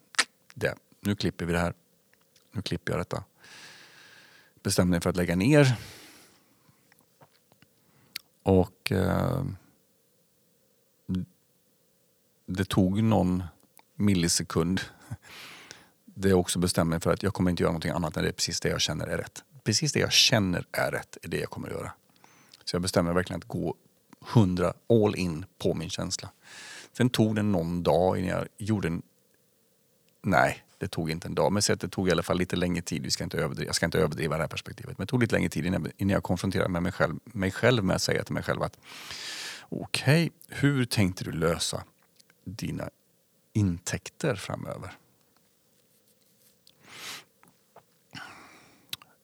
[0.53, 1.73] det, nu klipper vi det här.
[2.51, 3.23] Nu klipper jag detta.
[4.67, 5.75] Bestämde mig för att lägga ner.
[8.43, 9.43] Och eh,
[12.45, 13.43] det tog någon
[13.95, 14.81] millisekund.
[16.05, 18.29] Det jag också bestämde mig för att jag kommer inte göra någonting annat än det
[18.29, 19.43] är precis det jag känner är rätt.
[19.63, 21.91] Precis det jag känner är rätt är det jag kommer att göra.
[22.65, 23.75] Så jag bestämde mig verkligen att gå
[24.19, 26.29] hundra all in på min känsla.
[26.93, 29.01] Sen tog det någon dag innan jag gjorde en...
[30.27, 31.51] Nej, det tog inte en dag.
[31.51, 33.03] Men det tog i alla fall lite längre tid.
[33.03, 34.97] Vi ska inte överdriva, jag ska inte överdriva det här perspektivet.
[34.97, 37.83] Men det tog lite längre tid innan, innan jag konfronterade med mig själv, mig själv
[37.83, 38.77] med att säga till mig själv att
[39.69, 41.83] okej, okay, hur tänkte du lösa
[42.45, 42.89] dina
[43.53, 44.91] intäkter framöver?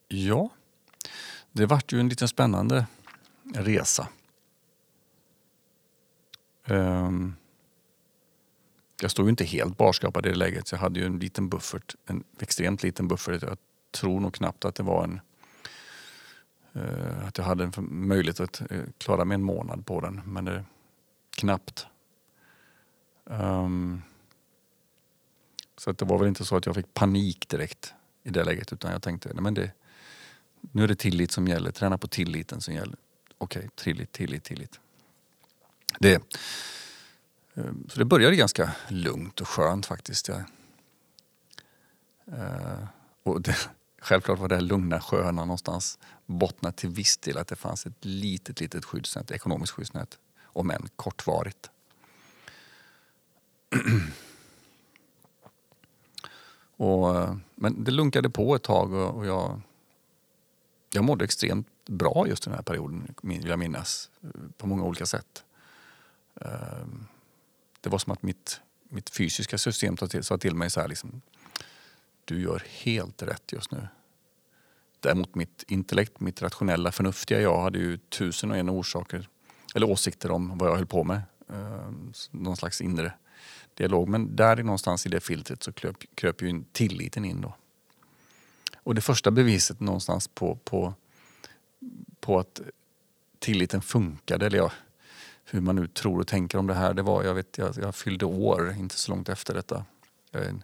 [0.07, 0.49] Ja,
[1.51, 2.85] det vart ju en liten spännande
[3.53, 4.07] resa.
[6.67, 7.35] Um,
[9.03, 10.71] jag stod ju inte helt barskapad i det läget.
[10.71, 13.41] Jag hade ju en liten buffert, en extremt liten buffert.
[13.41, 13.57] Jag
[13.91, 15.21] tror nog knappt att det var en
[16.73, 17.73] eh, att jag hade en
[18.07, 20.21] möjlighet att eh, klara mig en månad på den.
[20.25, 20.65] Men det,
[21.37, 21.87] knappt.
[23.25, 24.01] Um,
[25.77, 28.73] så att det var väl inte så att jag fick panik direkt i det läget
[28.73, 29.71] utan jag tänkte, nej men det,
[30.71, 32.95] nu är det tillit som gäller, träna på tilliten som gäller.
[33.37, 34.79] Okej, okay, tillit, tillit, tillit.
[35.99, 36.35] Det,
[37.55, 40.27] Ehm, så det började ganska lugnt och skönt faktiskt.
[40.27, 40.43] Jag,
[42.27, 42.87] ehm,
[43.23, 43.57] och det,
[44.01, 48.59] självklart var det lugna, sköna någonstans bottnat till viss del att det fanns ett litet,
[48.59, 50.19] litet skyddsnät, ekonomiskt skyddsnät.
[50.43, 51.69] Om än kortvarigt.
[56.77, 59.61] och, eh, men det lunkade på ett tag och, och jag,
[60.93, 64.09] jag mådde extremt bra just den här perioden, vill jag minnas.
[64.21, 65.43] Eh, på många olika sätt.
[66.33, 67.07] Um,
[67.83, 70.87] det var som att mitt, mitt fysiska system sa till, sa till mig så här
[70.87, 71.21] liksom,
[72.25, 73.87] du gör helt rätt just nu.
[74.99, 79.29] Däremot mitt intellekt, mitt rationella, förnuftiga jag hade ju tusen och en orsaker
[79.75, 81.21] eller åsikter om vad jag höll på med.
[81.49, 81.91] Eh,
[82.31, 83.13] någon slags inre
[83.73, 84.09] dialog.
[84.09, 87.55] Men där någonstans i det filtret så kröp, kröp ju tilliten in då.
[88.75, 90.93] Och det första beviset någonstans på, på,
[92.19, 92.61] på att
[93.39, 94.71] tilliten funkade, eller ja,
[95.45, 96.93] hur man nu tror och tänker om det här.
[96.93, 99.85] Det var, jag, vet, jag, jag fyllde år inte så långt efter detta.
[100.31, 100.55] Jag är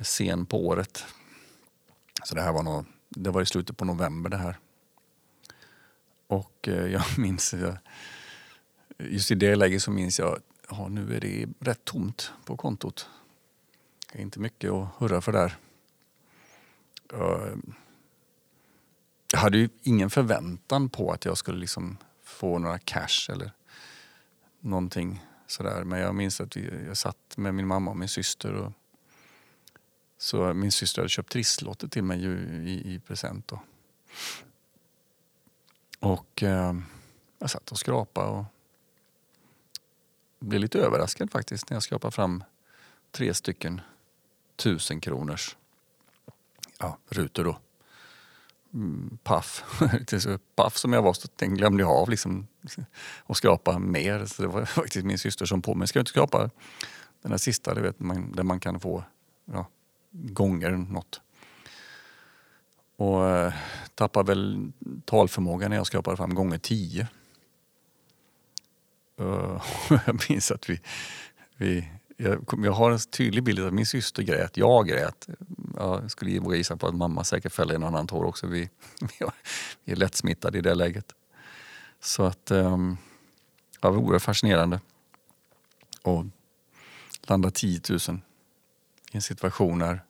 [0.00, 1.04] sen på året.
[2.24, 4.58] Så det här var nog det var i slutet på november det här.
[6.26, 7.54] Och eh, jag minns,
[8.98, 10.38] just i det läget så minns jag,
[10.70, 13.08] ja nu är det rätt tomt på kontot.
[14.12, 15.56] Det är inte mycket att hurra för där.
[17.10, 17.56] Jag eh,
[19.34, 21.96] hade ju ingen förväntan på att jag skulle liksom
[22.40, 23.52] få några cash eller
[24.60, 25.84] någonting sådär.
[25.84, 28.52] Men jag minns att vi, jag satt med min mamma och min syster.
[28.52, 28.72] Och,
[30.18, 33.48] så min syster hade köpt trisslotter till mig i, i present.
[33.48, 33.62] Då.
[36.00, 36.74] Och eh,
[37.38, 38.44] jag satt och skrapade och
[40.38, 42.44] blev lite överraskad faktiskt när jag skrapade fram
[43.10, 43.80] tre stycken
[44.56, 45.56] tusen kronors
[46.78, 47.58] ja, rutor då.
[48.74, 49.64] Mm, paff.
[50.54, 52.46] paff som jag var så den glömde jag av liksom
[53.26, 54.26] att skrapa mer.
[54.26, 55.88] Så det var faktiskt min syster som på mig.
[55.88, 56.50] Ska du inte skrapa
[57.22, 59.04] den där sista, du vet, man, där man kan få
[59.44, 59.66] ja,
[60.10, 61.20] gånger något.
[62.96, 63.52] Och eh,
[63.94, 64.72] tappade väl
[65.04, 67.08] talförmågan när jag skrapade fram gånger tio.
[69.20, 69.62] Uh,
[70.06, 70.80] jag minns att vi,
[71.56, 71.88] vi
[72.22, 75.28] jag, jag, har en tydlig bild av att min syster grät, jag grät.
[75.76, 78.46] Jag skulle våga gissa på att mamma säkert fäller en annan tår också.
[78.46, 78.70] Vi,
[79.84, 81.14] vi är lättsmittade i det läget.
[82.00, 82.98] Så att, um,
[83.80, 84.80] ja, det var oerhört fascinerande.
[86.02, 86.24] Och
[87.22, 87.98] landa 10 000
[89.12, 90.04] i en situation när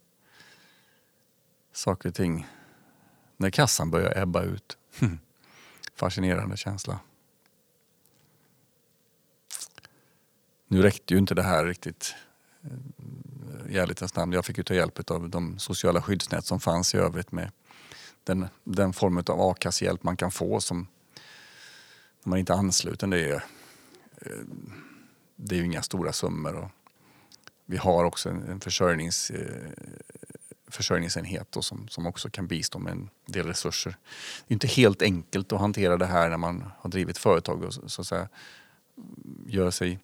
[1.73, 2.47] saker och ting,
[3.37, 4.79] när kassan börjar ebba ut.
[5.97, 7.01] Fascinerande känsla.
[10.73, 12.15] Nu räckte ju inte det här riktigt
[12.63, 14.33] eh, i ärlighetens namn.
[14.33, 17.51] Jag fick ju ta hjälp av de sociala skyddsnät som fanns i övrigt med
[18.25, 20.87] den, den form av a-kassehjälp man kan få som
[22.23, 23.11] när man inte är ansluten.
[23.11, 23.35] Det är,
[24.17, 24.45] eh,
[25.37, 26.57] det är ju inga stora summor.
[26.57, 26.71] Och
[27.67, 29.71] vi har också en, en försörjnings, eh,
[30.69, 33.97] försörjningsenhet som, som också kan bistå med en del resurser.
[34.47, 37.75] Det är inte helt enkelt att hantera det här när man har drivit företag och
[37.75, 38.29] så, så att säga,
[39.47, 39.99] gör sig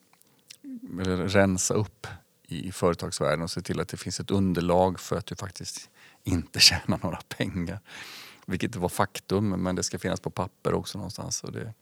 [1.01, 2.07] eller rensa upp
[2.47, 5.89] i företagsvärlden och se till att det finns ett underlag för att du faktiskt
[6.23, 7.79] inte tjänar några pengar.
[8.45, 11.43] Vilket var faktum, men det ska finnas på papper också någonstans.
[11.43, 11.73] Och det,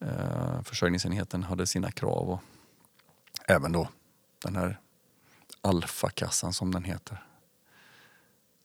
[0.00, 2.42] eh, försörjningsenheten hade sina krav och
[3.46, 3.88] även då
[4.42, 4.80] den här
[5.60, 7.24] alfakassan som den heter.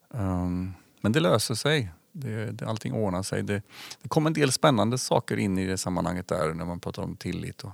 [0.10, 1.92] Um, men det löser sig.
[2.12, 3.44] Det, det, allting ordnar sig.
[3.44, 3.62] Det,
[4.02, 7.16] det kom en del spännande saker in i det sammanhanget där när man pratar om
[7.16, 7.72] tillit och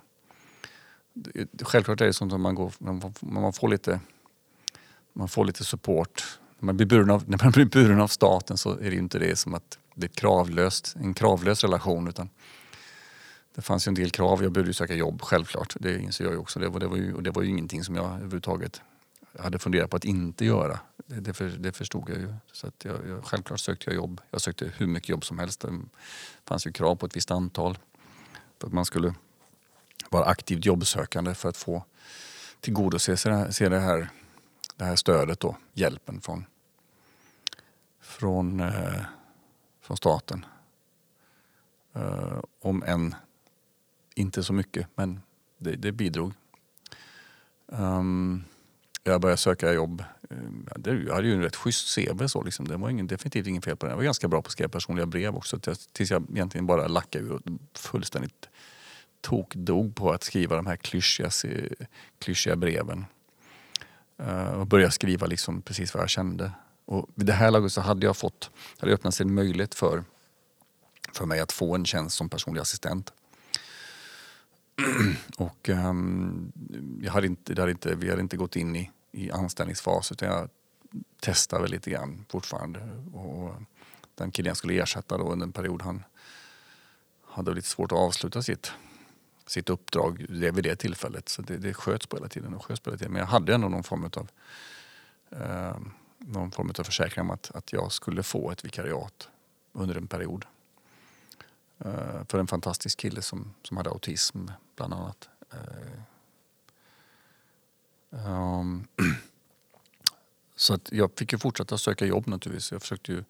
[1.61, 2.73] självklart är det sånt att man, går,
[3.19, 3.99] man, får lite,
[5.13, 6.39] man får lite support.
[6.59, 9.19] När man, blir buren av, när man blir buren av staten så är det inte
[9.19, 12.29] det som att det är kravlöst, en kravlös relation utan
[13.55, 14.43] det fanns ju en del krav.
[14.43, 15.75] Jag behövde söka jobb, självklart.
[15.79, 16.59] Det inser jag ju också.
[16.59, 18.81] Det var, det var, ju, och det var ju ingenting som jag överhuvudtaget
[19.39, 20.79] hade funderat på att inte göra.
[21.05, 22.33] Det, det, för, det förstod jag ju.
[22.51, 24.21] Så att jag, jag, självklart sökte jag jobb.
[24.31, 25.61] Jag sökte hur mycket jobb som helst.
[25.61, 25.79] Det
[26.45, 27.77] fanns ju krav på ett visst antal.
[28.59, 29.13] För att man skulle
[30.13, 31.83] vara aktivt jobbsökande för att få
[32.59, 34.09] tillgodose sig det här,
[34.75, 36.45] det här stödet då, hjälpen från,
[38.01, 39.01] från, eh,
[39.81, 40.45] från staten.
[41.93, 43.15] Eh, om än
[44.15, 45.21] inte så mycket, men
[45.57, 46.33] det, det bidrog.
[47.67, 48.43] Um,
[49.03, 50.03] jag började söka jobb.
[50.29, 52.27] Eh, jag hade ju en rätt schysst CV.
[52.27, 52.67] Så liksom.
[52.67, 53.91] Det var ingen, definitivt inget fel på det.
[53.91, 55.59] Jag var ganska bra på att skriva personliga brev också.
[55.91, 57.41] Tills jag egentligen bara lackade ur
[57.73, 58.49] fullständigt
[59.23, 61.29] tokdog på att skriva de här klyschiga,
[62.19, 63.05] klyschiga breven.
[64.21, 66.51] Uh, och började skriva liksom precis vad jag kände.
[66.85, 70.03] Och vid det här laget så hade jag fått, hade öppnat sig en möjlighet för,
[71.13, 73.13] för mig att få en tjänst som personlig assistent.
[75.37, 76.51] och um,
[77.01, 80.29] jag hade inte, det hade inte, vi hade inte gått in i, i anställningsfas utan
[80.29, 80.49] jag
[81.19, 82.79] testade väl lite grann fortfarande.
[83.13, 83.55] Och
[84.15, 86.03] den killen jag skulle ersätta då under en period han
[87.27, 88.71] hade lite svårt att avsluta sitt
[89.45, 91.29] sitt uppdrag det vid det tillfället.
[91.29, 93.11] Så det, det sköts på hela tiden och sköts på hela tiden.
[93.11, 94.29] Men jag hade ändå någon form av,
[95.29, 95.77] eh,
[96.17, 99.29] någon form av försäkran om att, att jag skulle få ett vikariat
[99.73, 100.45] under en period.
[101.79, 105.29] Eh, för en fantastisk kille som, som hade autism bland annat.
[105.51, 105.99] Eh,
[108.27, 108.87] um,
[110.55, 112.71] så att jag fick ju fortsätta söka jobb naturligtvis.
[112.71, 113.23] Jag försökte ju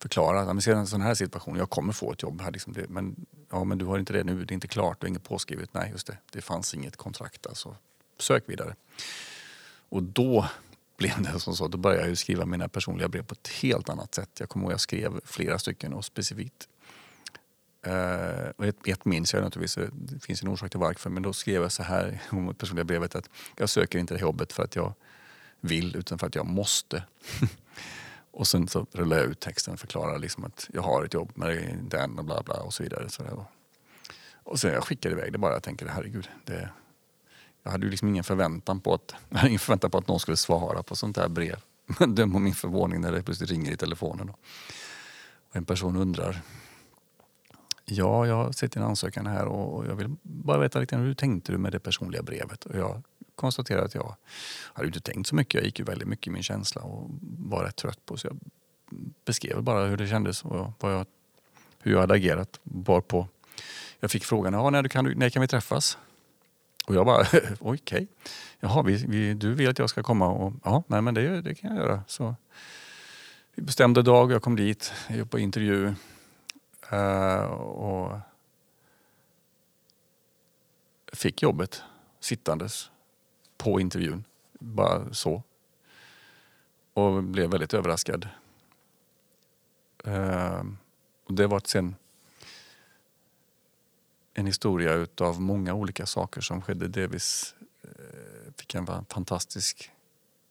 [0.00, 2.50] förklara att ser en sån här situation, jag kommer få ett jobb här.
[2.50, 5.04] Liksom det, men, ja, men du har inte det nu, det är inte klart, du
[5.04, 5.74] har inget påskrivet.
[5.74, 7.46] Nej, just det, det fanns inget kontrakt.
[7.46, 7.76] Alltså,
[8.18, 8.74] sök vidare.
[9.88, 10.48] Och då
[10.96, 14.14] blev det som så, då började jag skriva mina personliga brev på ett helt annat
[14.14, 14.30] sätt.
[14.38, 16.68] Jag kommer ihåg jag skrev flera stycken och specifikt.
[17.86, 21.22] Uh, och ett, ett minns jag naturligtvis, eh, det finns en orsak till varför, men
[21.22, 22.20] då skrev jag så här
[22.50, 24.94] i personliga brevet att jag söker inte det jobbet för att jag
[25.60, 27.04] vill utan för att jag måste.
[28.40, 31.32] Och sen så rullar jag ut texten och förklarar liksom att jag har ett jobb
[31.34, 33.08] med den och bla bla och så vidare.
[33.08, 33.44] Så där.
[34.42, 35.52] Och sen jag skickade iväg det bara.
[35.52, 36.70] Jag tänker herregud, det,
[37.62, 40.20] jag hade ju liksom ingen förväntan på att, jag hade ingen förväntan på att någon
[40.20, 41.56] skulle svara på sånt här brev.
[41.98, 44.26] Men döm om min förvåning när det plötsligt ringer i telefonen.
[44.26, 44.34] Då.
[45.50, 46.42] Och en person undrar
[47.84, 51.52] Ja, jag har sett din ansökan här och jag vill bara veta lite hur tänkte
[51.52, 52.64] du med det personliga brevet?
[52.64, 53.02] Och jag
[53.40, 54.16] konstaterade att jag
[54.72, 55.54] hade inte tänkt så mycket.
[55.54, 58.38] Jag gick ju väldigt mycket i min känsla och var rätt trött på så jag
[59.24, 61.06] beskrev bara hur det kändes och vad jag,
[61.78, 62.60] hur jag hade agerat.
[62.62, 63.28] Varpå
[64.00, 65.98] jag fick frågan, ja, när, kan du, när kan vi träffas?
[66.86, 67.20] Och jag bara,
[67.60, 67.60] okej.
[67.60, 68.06] Okay.
[68.60, 70.28] Jaha, vi, vi, du vill att jag ska komma?
[70.28, 72.02] Och, ja, nej, men det, det kan jag göra.
[72.06, 72.34] Så
[73.54, 75.94] vi bestämde dag, jag kom dit, jag på intervju.
[76.92, 78.18] Uh, och
[81.12, 81.82] fick jobbet
[82.20, 82.90] sittandes
[83.60, 84.24] på intervjun.
[84.58, 85.42] Bara så.
[86.94, 88.28] Och blev väldigt överraskad.
[90.04, 90.62] Eh,
[91.24, 91.94] och det var sen
[94.34, 96.88] en historia utav många olika saker som skedde.
[96.88, 99.90] Delvis eh, fick jag en fantastisk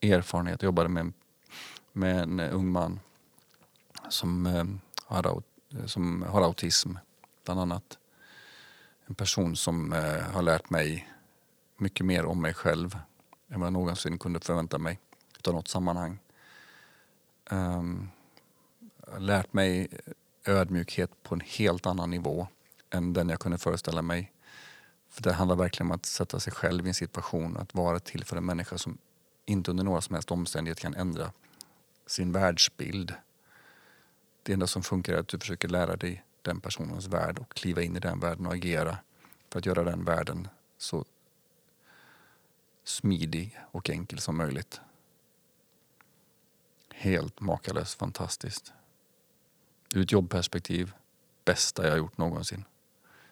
[0.02, 0.62] erfarenhet.
[0.62, 1.14] Jag jobbade med,
[1.94, 3.00] med en ung man
[4.10, 4.66] som, eh,
[5.06, 5.44] har,
[5.86, 6.94] som har autism,
[7.46, 7.98] bland annat.
[9.06, 11.08] En person som eh, har lärt mig
[11.80, 12.98] mycket mer om mig själv
[13.50, 15.00] än vad jag någonsin kunde förvänta mig
[15.48, 16.20] av något sammanhang.
[17.52, 18.10] Um,
[19.18, 19.88] lärt mig
[20.46, 22.48] ödmjukhet på en helt annan nivå
[22.90, 24.32] än den jag kunde föreställa mig.
[25.10, 28.26] För Det handlar verkligen om att sätta sig själv i en situation, att vara till
[28.26, 28.98] för en människa som
[29.46, 31.32] inte under några som helst omständigheter kan ändra
[32.06, 33.14] sin världsbild.
[34.44, 37.82] Det enda som funkar är att du försöker lära dig den personens värld och kliva
[37.82, 38.98] in i den världen och agera
[39.50, 41.06] för att göra den världen så
[42.90, 44.82] smidig och enkel som möjligt.
[46.94, 48.74] Helt makalöst fantastiskt.
[49.96, 50.92] Ur ett jobbperspektiv,
[51.46, 52.66] bästa jag gjort någonsin.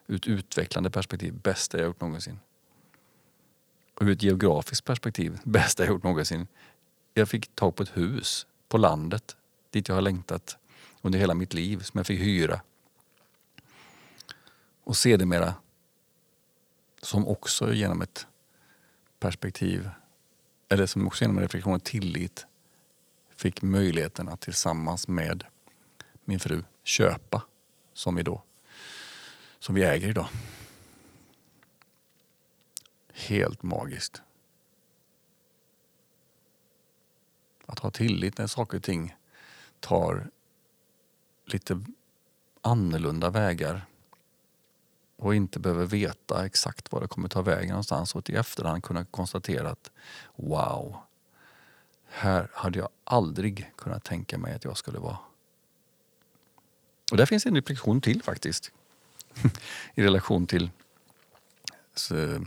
[0.08, 2.40] Ur ett utvecklande perspektiv, bästa jag gjort någonsin.
[3.94, 6.48] Och ur ett geografiskt perspektiv, bästa jag gjort någonsin.
[7.14, 9.38] Jag fick tag på ett hus på landet
[9.70, 10.58] dit jag har längtat
[11.02, 12.62] under hela mitt liv, som jag fick hyra.
[14.84, 15.54] Och sedermera,
[17.02, 18.28] som också genom ett
[19.20, 19.90] perspektiv,
[20.70, 22.46] eller som också genom reflektion och tillit
[23.36, 25.44] fick möjligheten att tillsammans med
[26.26, 27.44] min fru köpa
[27.94, 28.44] som vi då
[29.60, 30.28] som vi äger idag.
[33.14, 34.22] Helt magiskt.
[37.66, 39.16] Att ha tillit när saker och ting
[39.80, 40.30] tar
[41.46, 41.82] lite
[42.62, 43.86] annorlunda vägar
[45.18, 49.06] och inte behöver veta exakt var det kommer ta vägen någonstans och i efterhand kunna
[49.06, 49.92] konstatera att
[50.36, 50.96] wow,
[52.10, 55.18] här hade jag aldrig kunnat tänka mig att jag skulle vara.
[57.12, 58.72] Och där finns en reflektion till faktiskt.
[59.96, 60.70] I relation till
[61.96, 62.46] så,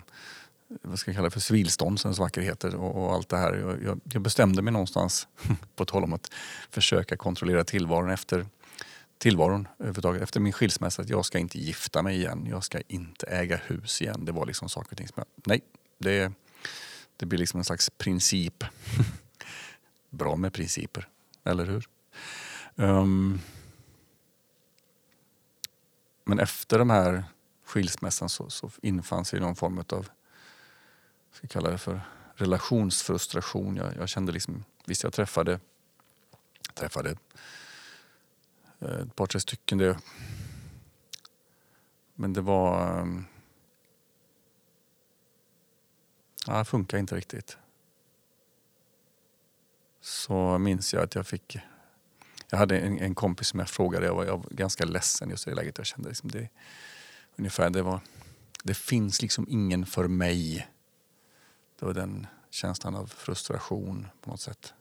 [0.69, 3.81] vad ska jag kalla det för civilståndsens vackerheter och, och, allt det här.
[3.85, 5.29] Jag, jag bestämde mig någonstans,
[5.77, 6.33] på tal om att
[6.71, 8.47] försöka kontrollera tillvaron efter
[9.21, 12.47] tillvaron överhuvudtaget efter min skilsmässa att jag ska inte gifta mig igen.
[12.47, 14.25] Jag ska inte äga hus igen.
[14.25, 15.61] Det var liksom saker och ting som jag, nej,
[15.99, 16.33] det,
[17.17, 18.65] det blir liksom en slags princip.
[20.11, 21.09] Bra med principer,
[21.45, 21.89] eller hur?
[22.75, 23.41] Um,
[26.25, 27.25] men efter den här
[27.65, 30.09] skilsmässan så, så infann sig någon form av,
[31.33, 32.01] ska jag kalla det för,
[32.35, 33.77] relationsfrustration.
[33.77, 35.61] Jag, jag kände liksom, visst jag träffade,
[36.75, 37.17] träffade
[38.81, 39.79] Eh, ett par, tre stycken.
[39.79, 39.99] Det.
[42.15, 42.99] Men det var...
[43.01, 43.25] Ehm,
[46.47, 47.59] ja, det funkar inte riktigt.
[50.01, 51.59] Så minns jag att jag fick...
[52.51, 55.47] Jag hade en, en kompis som jag frågade, jag var, jag var ganska ledsen just
[55.47, 55.79] i det läget.
[55.79, 56.49] Jag kände liksom det,
[57.37, 58.01] ungefär, det var...
[58.65, 60.69] Det finns liksom ingen för mig.
[61.79, 64.75] Det var den känslan av frustration på något sätt.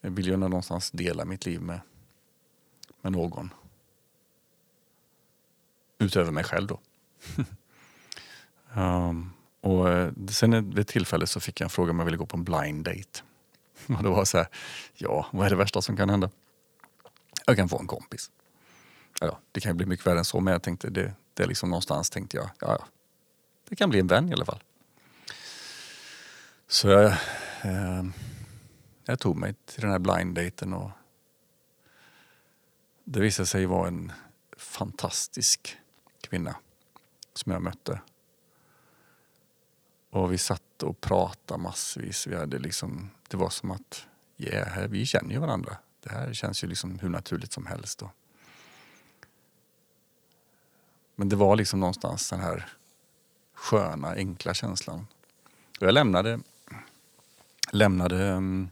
[0.00, 1.80] Jag vill ju någonstans dela mitt liv med,
[3.00, 3.54] med någon.
[5.98, 6.80] Utöver mig själv då.
[8.80, 12.16] um, och eh, sen vid ett tillfälle så fick jag en fråga om jag ville
[12.16, 13.22] gå på en blind date.
[13.98, 14.46] Och då var så här,
[14.94, 16.30] ja vad är det värsta som kan hända?
[17.46, 18.30] Jag kan få en kompis.
[19.20, 21.46] Ja, det kan ju bli mycket värre än så men jag tänkte det, det är
[21.46, 22.86] liksom någonstans tänkte jag, ja, ja
[23.68, 24.62] det kan bli en vän i alla fall.
[26.68, 27.04] Så jag,
[27.62, 28.04] eh,
[29.04, 30.90] jag tog mig till den här blind daten och
[33.12, 34.12] det visade sig vara en
[34.56, 35.76] fantastisk
[36.20, 36.56] kvinna
[37.34, 38.00] som jag mötte.
[40.10, 42.26] Och vi satt och pratade massvis.
[42.26, 44.06] Vi hade liksom, det var som att
[44.36, 45.76] yeah, vi känner ju varandra.
[46.00, 47.98] Det här känns ju liksom hur naturligt som helst.
[47.98, 48.10] Då.
[51.16, 52.68] Men det var liksom någonstans den här
[53.54, 55.06] sköna, enkla känslan.
[55.80, 56.40] Och jag lämnade,
[57.70, 58.70] lämnade um,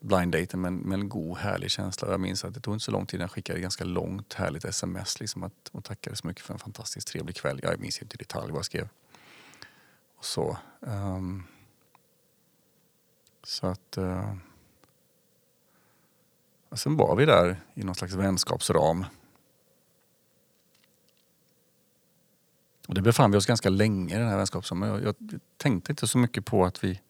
[0.00, 2.10] blind daten med, med en god, härlig känsla.
[2.10, 4.64] Jag minns att det tog inte så lång tid, jag skickade ett ganska långt, härligt
[4.64, 7.60] sms liksom att, och tackade så mycket för en fantastiskt trevlig kväll.
[7.62, 8.88] Jag minns inte i detalj vad jag skrev.
[10.16, 10.58] Och så.
[10.80, 11.44] Um,
[13.42, 13.98] så att...
[13.98, 14.34] Uh,
[16.68, 19.04] och sen var vi där i någon slags vänskapsram.
[22.88, 24.88] Och det befann vi oss ganska länge i den här vänskapsramen.
[24.88, 27.00] Jag, jag tänkte inte så mycket på att vi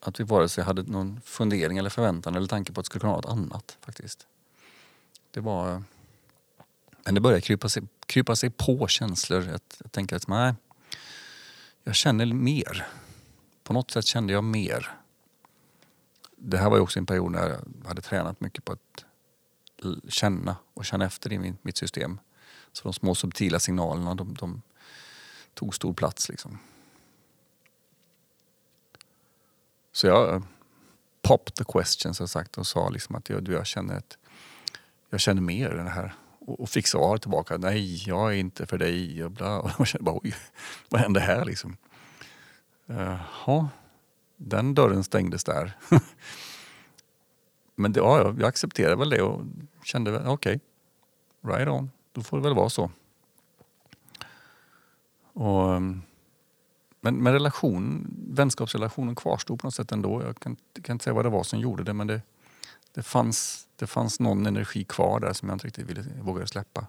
[0.00, 3.00] att vi vare sig hade någon fundering eller förväntan eller tanke på att det skulle
[3.00, 4.26] kunna vara något annat faktiskt.
[5.30, 5.82] Det var...
[7.04, 9.48] Men det började krypa sig, krypa sig på känslor.
[9.48, 10.54] Att jag tänker att nej,
[11.84, 12.86] jag känner mer.
[13.62, 14.90] På något sätt kände jag mer.
[16.36, 19.04] Det här var ju också en period när jag hade tränat mycket på att
[20.08, 22.18] känna och känna efter i mitt system.
[22.72, 24.62] Så de små subtila signalerna de, de
[25.54, 26.28] tog stor plats.
[26.28, 26.58] Liksom.
[29.92, 30.42] Så jag
[31.22, 34.18] pop popped the question som sagt och sa liksom att jag, jag, känner ett,
[35.10, 36.14] jag känner mer än det här.
[36.38, 37.56] Och, och fick svar tillbaka.
[37.56, 39.24] Nej, jag är inte för dig.
[39.24, 39.58] Och, bla.
[39.58, 40.34] och jag kände bara oj,
[40.88, 41.76] vad hände här liksom?
[42.86, 43.66] Jaha, uh,
[44.36, 45.76] den dörren stängdes där.
[47.74, 49.42] Men det, ja, jag accepterade väl det och
[49.82, 50.58] kände okej, okay,
[51.56, 52.90] right on, då får det väl vara så.
[55.32, 56.02] Och ehm,
[57.00, 60.22] men, men relation, vänskapsrelationen kvarstod på något sätt ändå.
[60.22, 62.22] Jag kan, kan inte säga vad det var som gjorde det men det,
[62.92, 66.86] det, fanns, det fanns någon energi kvar där som jag inte riktigt ville, vågade släppa.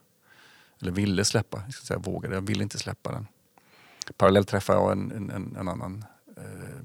[0.81, 3.27] Eller ville släppa, jag ska säga vågade, jag ville inte släppa den.
[4.17, 6.05] Parallellt träffade jag en, en, en annan
[6.37, 6.79] eh,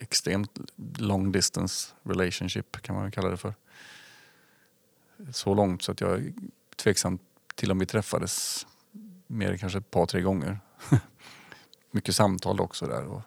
[0.00, 0.58] extremt
[0.96, 3.54] long distance relationship kan man kalla det för.
[5.32, 6.32] Så långt så att jag är
[6.76, 7.18] tveksam
[7.54, 8.66] till om vi träffades
[9.26, 10.58] mer än kanske ett par, tre gånger.
[11.90, 13.04] mycket samtal också där.
[13.04, 13.22] Och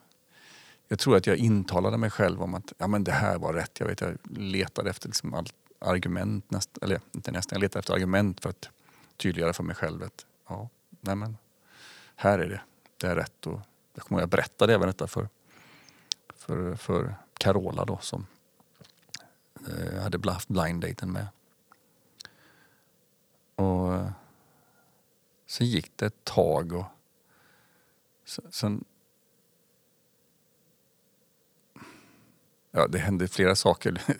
[0.87, 3.79] jag tror att jag intalade mig själv om att ja, men det här var rätt.
[3.79, 7.93] Jag, vet, jag letade efter liksom allt argument, näst, eller inte nästan, jag letade efter
[7.93, 8.69] argument för att
[9.17, 10.69] tydliggöra för mig själv att ja,
[11.01, 11.37] nej men,
[12.15, 12.61] här är det,
[12.97, 13.47] det är rätt.
[13.47, 13.59] Och
[13.93, 15.29] jag kommer ihåg jag berättade även detta för,
[16.35, 18.25] för, för Carola då som
[19.93, 21.27] jag hade haft blind-daten med.
[23.55, 23.99] Och
[25.45, 26.85] sen gick det ett tag och
[28.25, 28.83] Sen...
[32.71, 34.01] Ja, det hände flera saker.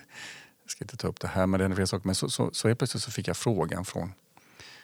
[0.64, 2.06] Jag ska inte ta upp det här, men det hände flera saker.
[2.06, 4.14] Men så, så, så helt plötsligt så fick jag frågan från,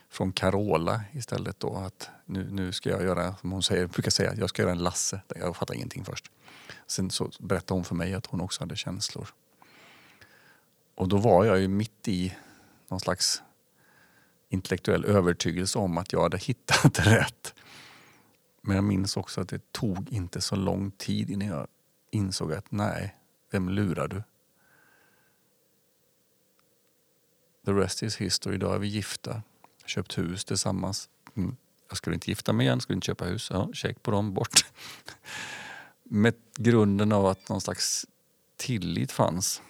[0.09, 4.33] från Carola istället då att nu, nu ska jag göra, som hon säger, brukar säga,
[4.37, 5.21] jag ska göra en Lasse.
[5.35, 6.31] Jag fattar ingenting först.
[6.87, 9.27] Sen så berättade hon för mig att hon också hade känslor.
[10.95, 12.35] Och då var jag ju mitt i
[12.87, 13.41] någon slags
[14.49, 17.53] intellektuell övertygelse om att jag hade hittat rätt.
[18.61, 21.67] Men jag minns också att det tog inte så lång tid innan jag
[22.11, 23.15] insåg att nej,
[23.51, 24.23] vem lurar du?
[27.65, 28.55] The rest is history.
[28.55, 29.41] Idag är vi gifta.
[29.85, 31.09] Köpt hus tillsammans.
[31.35, 31.55] Mm.
[31.87, 33.49] Jag skulle inte gifta mig igen, skulle inte köpa hus.
[33.51, 34.65] Ja, check på dem, bort.
[36.03, 38.05] Med grunden av att någon slags
[38.57, 39.61] tillit fanns.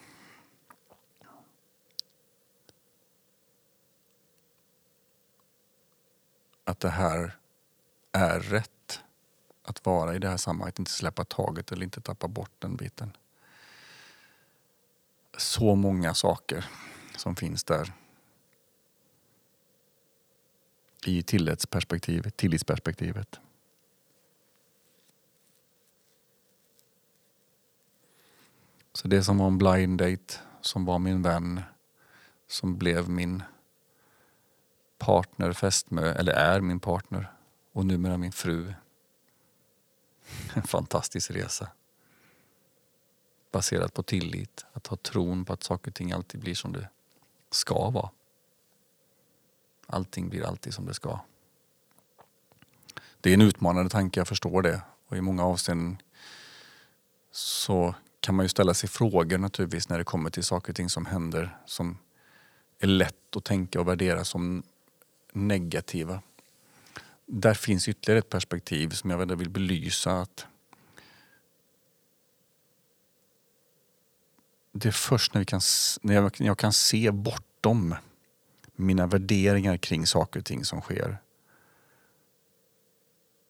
[6.63, 7.37] Att det här
[8.11, 8.71] är rätt
[9.69, 13.17] att vara i det här sammanhanget, inte släppa taget eller inte tappa bort den biten.
[15.37, 16.65] Så många saker
[17.15, 17.93] som finns där.
[21.05, 22.37] I tillitsperspektivet.
[22.37, 23.39] tillitsperspektivet.
[28.93, 31.61] Så det som var en blind date, som var min vän,
[32.47, 33.43] som blev min
[34.97, 37.31] partner, fästmö, eller är min partner
[37.71, 38.73] och numera min fru
[40.53, 41.67] en fantastisk resa.
[43.51, 46.89] Baserat på tillit, att ha tron på att saker och ting alltid blir som det
[47.51, 48.09] ska vara.
[49.85, 51.19] Allting blir alltid som det ska.
[53.21, 54.81] Det är en utmanande tanke, jag förstår det.
[55.07, 55.97] Och i många avseenden
[57.31, 60.89] så kan man ju ställa sig frågor naturligtvis när det kommer till saker och ting
[60.89, 61.97] som händer som
[62.79, 64.63] är lätt att tänka och värdera som
[65.33, 66.21] negativa
[67.31, 70.21] där finns ytterligare ett perspektiv som jag vill belysa.
[70.21, 70.47] att
[74.71, 75.61] Det är först när, vi kan,
[76.01, 77.95] när jag, jag kan se bortom
[78.75, 81.17] mina värderingar kring saker och ting som sker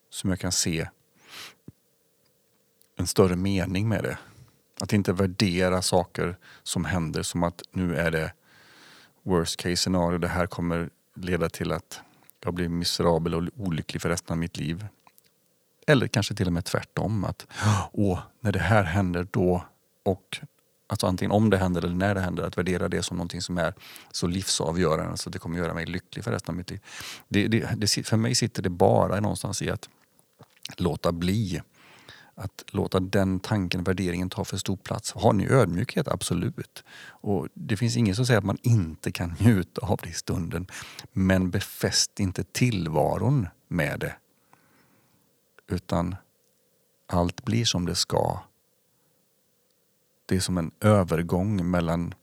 [0.09, 0.89] som jag kan se
[2.95, 4.17] en större mening med det.
[4.81, 8.33] Att inte värdera saker som händer som att nu är det
[9.23, 10.17] worst case scenario.
[10.17, 12.01] Det här kommer leda till att
[12.43, 14.87] jag blir miserabel och olycklig för resten av mitt liv.
[15.87, 17.25] Eller kanske till och med tvärtom.
[17.25, 17.47] Att
[17.91, 19.63] åh, när det här händer då
[20.03, 20.39] och
[20.87, 23.57] alltså antingen om det händer eller när det händer, att värdera det som någonting som
[23.57, 23.73] är
[24.11, 26.79] så livsavgörande så att det kommer göra mig lycklig för resten av mitt liv.
[27.27, 29.89] Det, det, det, för mig sitter det bara någonstans i att
[30.77, 31.61] låta bli.
[32.41, 35.11] Att låta den tanken, värderingen ta för stor plats.
[35.11, 36.07] Har ni ödmjukhet?
[36.07, 36.83] Absolut.
[37.01, 40.67] Och Det finns ingen som säger att man inte kan njuta av det i stunden.
[41.11, 44.15] Men befäst inte tillvaron med det.
[45.67, 46.15] Utan
[47.07, 48.39] allt blir som det ska.
[50.25, 52.13] Det är som en övergång mellan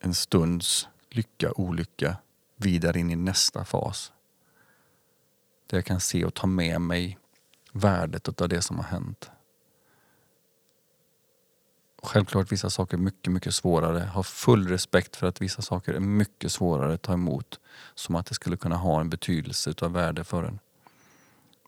[0.00, 2.16] en stunds lycka, olycka
[2.56, 4.12] vidare in i nästa fas.
[5.66, 7.18] Där jag kan se och ta med mig
[7.72, 9.30] värdet av det som har hänt.
[12.02, 14.00] Självklart vissa saker är mycket, mycket svårare.
[14.00, 17.60] Har full respekt för att vissa saker är mycket svårare att ta emot.
[17.94, 20.58] Som att det skulle kunna ha en betydelse utav värde för en.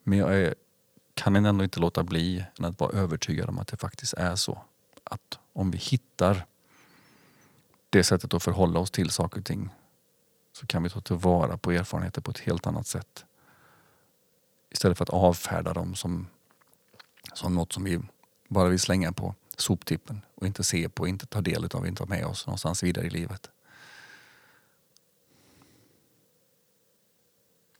[0.02, 0.54] Men jag är,
[1.14, 4.58] kan ändå inte låta bli än att vara övertygad om att det faktiskt är så.
[5.04, 6.46] Att om vi hittar
[7.90, 9.70] det sättet att förhålla oss till saker och ting
[10.52, 13.24] så kan vi ta tillvara på erfarenheter på ett helt annat sätt.
[14.74, 16.26] Istället för att avfärda dem som,
[17.34, 18.00] som något som vi
[18.48, 22.08] bara vill slänga på soptippen och inte se på, inte ta del av, inte ha
[22.08, 23.50] med oss någonstans vidare i livet.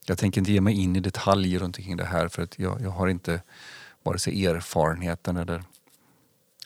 [0.05, 2.81] Jag tänker inte ge mig in i detaljer runt omkring det här för att jag,
[2.81, 3.41] jag har inte
[4.03, 5.63] vare sig erfarenheten eller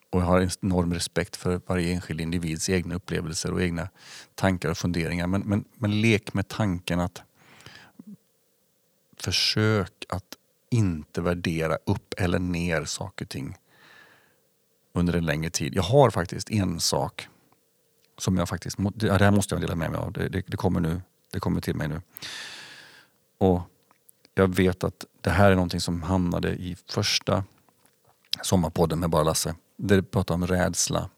[0.10, 3.90] och jag har en enorm respekt för varje enskild individs egna upplevelser och egna
[4.36, 5.28] tankar och funderingar.
[5.28, 7.22] Men, men, men lek med tanken att
[9.18, 10.38] försök att
[10.70, 13.58] inte värdera upp eller ner saker och ting
[14.94, 15.76] under en längre tid.
[15.76, 17.28] Jag har faktiskt en sak
[18.18, 20.12] som jag faktiskt, det här måste jag dela med mig av.
[20.12, 21.02] Det, det, det, kommer nu,
[21.32, 22.02] det kommer till mig nu.
[23.38, 23.62] Och
[24.34, 27.44] jag vet att det här är någonting som hamnade i första
[28.42, 29.56] sommarpodden med Bara Lasse.
[29.78, 31.10] Där vi pratar om rädsla.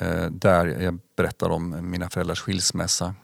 [0.00, 3.14] Eh, där jag berättar om mina föräldrars skilsmässa.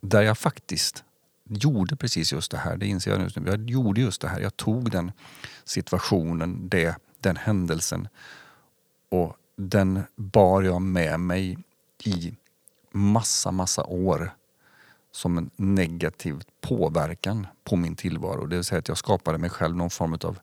[0.00, 1.04] Där jag faktiskt
[1.44, 2.76] gjorde precis just det här.
[2.76, 3.50] Det inser jag nu.
[3.50, 4.40] Jag gjorde just det här.
[4.40, 5.12] Jag tog den
[5.64, 8.08] situationen, det, den händelsen
[9.08, 11.58] och den bar jag med mig
[12.04, 12.34] i
[12.90, 14.30] massa, massa år
[15.12, 18.46] som en negativ påverkan på min tillvaro.
[18.46, 20.38] Det vill säga att jag skapade mig själv någon form av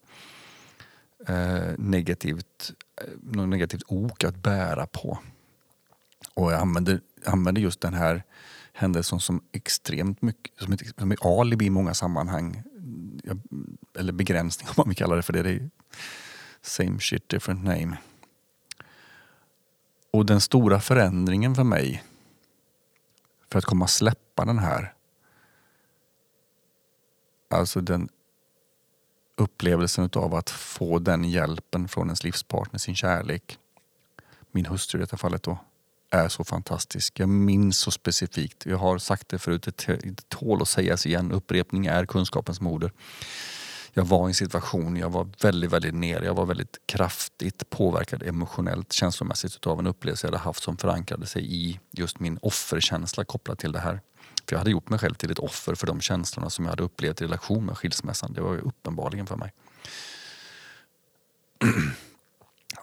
[1.27, 5.19] eh, negativt, eh, någon negativt ok att bära på.
[6.33, 8.23] Och jag använde, använde just den här
[8.80, 12.63] händelsen som extremt mycket, som ett, som ett alibi i många sammanhang.
[13.99, 15.43] Eller begränsning om man vill kalla det för det.
[15.43, 15.69] det är
[16.61, 17.97] same shit different name.
[20.11, 22.03] Och den stora förändringen för mig
[23.51, 24.93] för att komma släppa den här
[27.49, 28.09] Alltså den
[29.36, 33.59] upplevelsen av att få den hjälpen från ens livspartner, sin kärlek.
[34.51, 35.57] Min hustru i detta fallet då
[36.10, 37.20] är så fantastisk.
[37.20, 38.66] Jag minns så specifikt.
[38.66, 41.32] Jag har sagt det förut, det tål att sägas igen.
[41.32, 42.91] Upprepning är kunskapens moder.
[43.93, 46.26] Jag var i en situation, jag var väldigt, väldigt nere.
[46.26, 51.26] Jag var väldigt kraftigt påverkad emotionellt, känslomässigt av en upplevelse jag hade haft som förankrade
[51.26, 54.01] sig i just min offerkänsla kopplat till det här.
[54.45, 56.84] För jag hade gjort mig själv till ett offer för de känslorna som jag hade
[56.84, 58.34] upplevt i relation med skilsmässan.
[58.34, 59.53] Det var ju uppenbarligen för mig.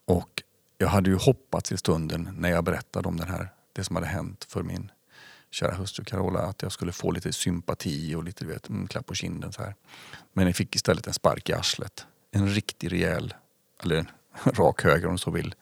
[0.04, 0.35] Och
[0.78, 4.08] jag hade ju hoppats i stunden när jag berättade om den här, det som hade
[4.08, 4.90] hänt för min
[5.50, 9.14] kära hustru Carola att jag skulle få lite sympati och lite vet, en klapp på
[9.14, 9.52] kinden.
[9.52, 9.74] Så här.
[10.32, 12.06] Men jag fick istället en spark i arslet.
[12.30, 13.34] En riktig rejäl,
[13.82, 14.08] eller en
[14.44, 15.54] rak höger om du så vill.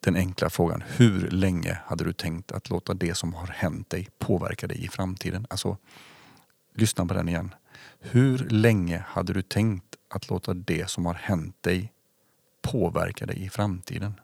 [0.00, 4.08] Den enkla frågan, hur länge hade du tänkt att låta det som har hänt dig
[4.18, 5.46] påverka dig i framtiden?
[5.50, 5.76] Alltså,
[6.74, 7.54] lyssna på den igen.
[8.00, 11.92] Hur länge hade du tänkt att låta det som har hänt dig
[12.62, 14.20] påverka dig i framtiden?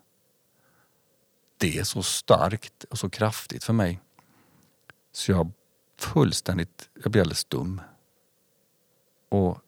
[1.57, 4.01] Det är så starkt och så kraftigt för mig.
[5.13, 5.53] Så jag
[5.99, 7.81] fullständigt, jag blev alldeles dum.
[9.29, 9.59] Och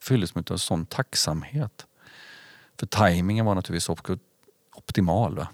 [0.00, 1.86] fylldes med en sån tacksamhet.
[2.76, 3.88] För tajmingen var naturligtvis
[4.74, 5.36] optimal.
[5.36, 5.48] Va?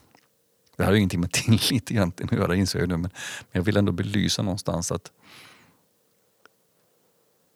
[0.76, 3.10] Det har ingenting med tillit egentligen att göra inser jag nu men,
[3.52, 5.12] jag vill ändå belysa någonstans att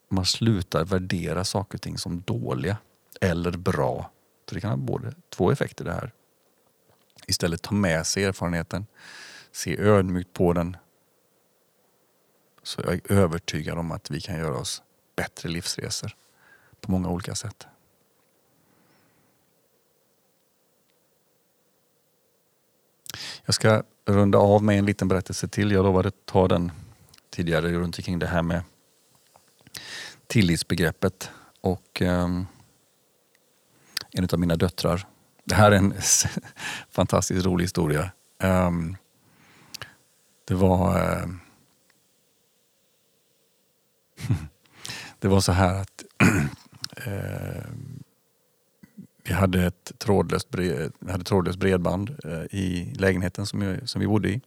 [0.09, 2.77] man slutar värdera saker och ting som dåliga
[3.21, 4.11] eller bra.
[4.49, 6.13] Så det kan ha både två effekter det här.
[7.29, 8.87] Istället ta med sig erfarenheten,
[9.53, 10.77] se ödmjukt på den.
[12.63, 14.83] Så jag är övertygad om att vi kan göra oss
[15.17, 16.17] bättre livsresor
[16.81, 17.67] på många olika sätt.
[23.45, 25.71] Jag ska runda av med en liten berättelse till.
[25.73, 26.73] Jag lovade att ta den
[27.31, 28.63] tidigare runt omkring det här med
[30.27, 31.31] tillitsbegreppet.
[31.61, 32.47] Och um,
[34.11, 35.07] en av mina döttrar.
[35.49, 35.95] Det här är en
[36.91, 38.11] fantastiskt rolig historia.
[38.43, 38.97] Um,
[40.45, 41.29] det var uh,
[45.19, 46.05] Det var så här att
[47.07, 47.65] uh,
[49.23, 54.07] vi hade ett trådlöst, bred, hade trådlöst bredband uh, i lägenheten som, jag, som vi
[54.07, 54.41] bodde i.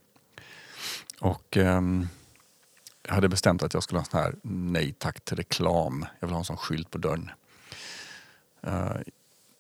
[1.20, 2.08] Och um,
[3.08, 6.06] jag hade bestämt att jag skulle ha en sån här nej tack till reklam.
[6.20, 7.32] Jag vill ha en sån skylt på dörren.
[8.68, 8.96] Uh,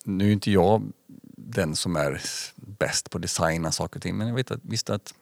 [0.03, 0.91] nu är inte jag
[1.47, 2.21] den som är
[2.55, 5.13] bäst på att designa saker och ting men jag vet att, visste att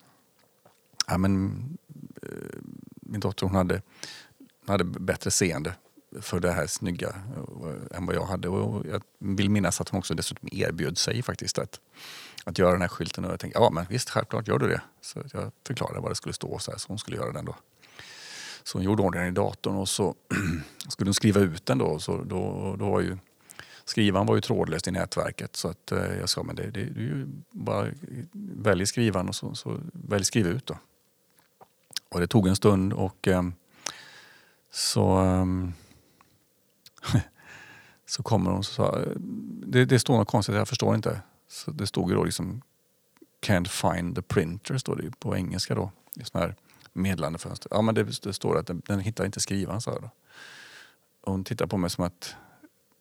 [1.08, 1.64] ja, men,
[2.22, 2.60] eh,
[3.02, 3.82] min dotter hon hade,
[4.66, 5.74] hon hade bättre seende
[6.22, 8.48] för det här snygga uh, än vad jag hade.
[8.48, 11.80] Och jag vill minnas att hon också dessutom erbjöd sig faktiskt att,
[12.44, 13.26] att göra den här skylten.
[13.26, 14.82] Och jag tänkte, ja men visst, självklart gör du det.
[15.02, 17.56] Så jag förklarade vad det skulle stå så, här, så hon skulle göra den då.
[18.64, 20.16] Så hon gjorde ordningen i datorn och så
[20.90, 22.00] skulle hon skriva ut den då.
[22.00, 23.18] Så då, då var ju,
[23.90, 27.00] skrivaren var ju trådlöst i nätverket så att eh, jag sa men det, det, det
[27.00, 27.88] är ju bara
[28.34, 30.78] välj skrivaren och så, så välj skriv ut då.
[32.10, 33.44] Och det tog en stund och eh,
[34.72, 35.46] så eh,
[38.06, 39.00] så kommer hon och sa
[39.66, 41.22] det, det står något konstigt, jag förstår inte.
[41.48, 42.62] Så det stod ju då liksom
[43.42, 45.92] Can't find the printer står det på engelska då.
[46.16, 46.56] I sån här
[46.94, 47.72] meddelandefönster.
[47.72, 50.10] Ja men det, det står att den, den, hittar inte skrivaren sa jag då.
[51.22, 52.36] Och hon tittar på mig som att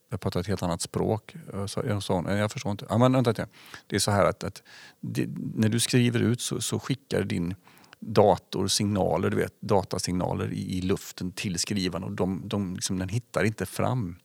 [0.09, 1.35] jag pratar ett helt annat språk.
[1.67, 2.87] Så jag sa jag förstår inte.
[2.89, 3.47] Ja, men vänta,
[3.87, 4.63] det är så här att, att
[5.01, 7.55] det, när du skriver ut så, så, skickar din
[8.01, 13.09] dator signaler, du vet, datasignaler i, i luften till skrivaren och de, de liksom, den
[13.09, 14.17] hittar inte fram.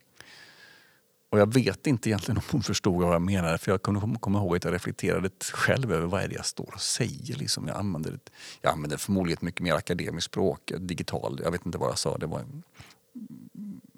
[1.30, 4.36] Och jag vet inte egentligen om hon förstod vad jag menade för jag kommer kom
[4.36, 7.36] ihåg att jag reflekterade själv över vad är det jag står och säger.
[7.36, 7.68] Liksom.
[7.68, 8.32] Jag, använder ett,
[8.62, 12.18] jag använder förmodligen ett mycket mer akademiskt språk, digital, jag vet inte vad jag sa.
[12.18, 12.46] Det var,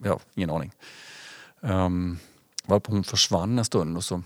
[0.04, 0.72] ja, ingen aning.
[1.66, 2.20] Um,
[2.66, 4.24] varpå hon försvann en stund och så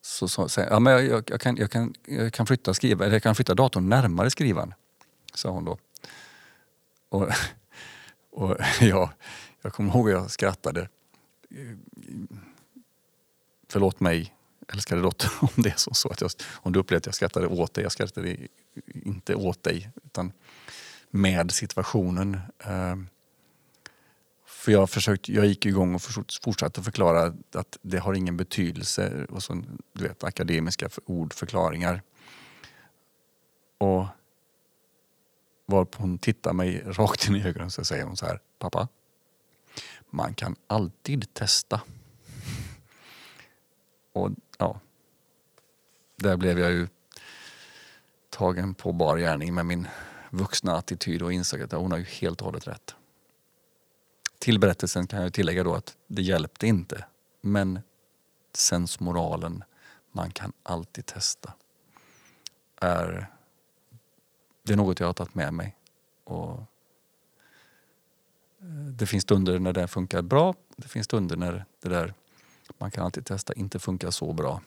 [0.00, 3.04] så sa så, ja, men jag, jag, jag, kan, jag, kan, jag, kan flytta skriva,
[3.04, 4.74] eller jag kan flytta datorn närmare skrivaren,
[5.34, 5.78] sa hon då.
[7.08, 7.28] Och,
[8.30, 9.10] och ja,
[9.62, 10.88] jag kommer ihåg att jag skrattade
[13.68, 14.34] förlåt mig
[14.72, 17.46] älskade dotter om det är så, så att jag, om du upplevde att jag skrattade
[17.46, 17.82] åt dig.
[17.82, 18.36] Jag skrattade
[18.86, 20.32] inte åt dig utan
[21.10, 22.40] med situationen.
[22.58, 23.08] Ehm,
[24.68, 26.02] för jag, försökt, jag gick igång och
[26.44, 29.62] fortsatte förklara att det har ingen betydelse och så,
[29.92, 32.02] du vet, akademiska ordförklaringar.
[33.78, 34.06] Och
[35.66, 38.88] varpå hon tittar mig rakt in i ögonen så säger hon så här, pappa,
[40.10, 41.80] man kan alltid testa.
[44.12, 44.80] Och ja,
[46.16, 46.88] där blev jag ju
[48.30, 49.88] tagen på bar gärning med min
[50.30, 52.94] vuxna attityd och insåg att hon har ju helt och hållet rätt.
[54.48, 57.04] Till berättelsen kan jag tillägga då att det hjälpte inte.
[57.40, 57.80] Men
[58.52, 59.64] sensmoralen,
[60.12, 61.52] man kan alltid testa,
[62.76, 63.30] är
[64.62, 65.76] det är något jag har tagit med mig.
[66.24, 66.50] Och
[68.60, 70.54] eh, det finns stunder när det funkar bra.
[70.76, 72.14] Det finns stunder när det där
[72.78, 74.62] man kan alltid testa inte funkar så bra.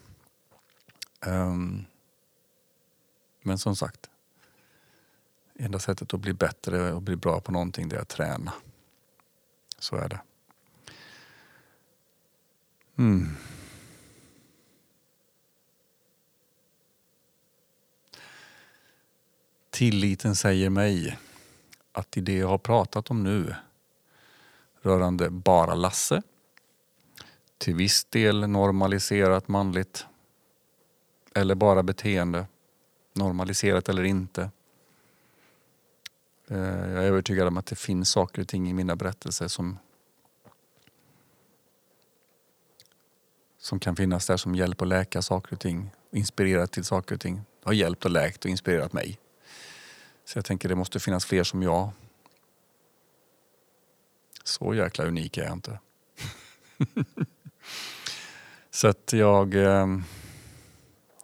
[1.25, 1.86] Um,
[3.41, 4.09] men som sagt,
[5.55, 8.53] enda sättet att bli bättre och bli bra på någonting det är att träna.
[9.82, 10.21] Så är det.
[12.97, 13.29] Mm.
[19.69, 21.17] Tilliten säger mig
[21.91, 23.55] att i det jag har pratat om nu
[24.82, 26.21] rörande bara Lasse.
[27.57, 30.05] Till viss del normaliserat manligt.
[31.36, 32.45] Eller bara beteende.
[33.13, 34.51] Normaliserat eller inte.
[36.51, 39.77] Eh, jag är övertygad om att det finns saker och ting i mina berättelser som
[43.57, 45.89] som kan finnas där som hjälp att läka saker och ting.
[46.11, 47.35] Inspirera till saker och ting.
[47.35, 49.19] Det Har hjälpt och läkt och inspirerat mig.
[50.25, 51.91] Så jag tänker det måste finnas fler som jag
[54.43, 55.79] så jäkla unik är jag inte.
[58.71, 59.87] så att jag eh,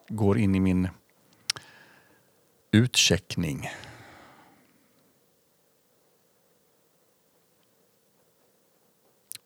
[0.07, 0.89] går in i min
[2.71, 3.69] utcheckning.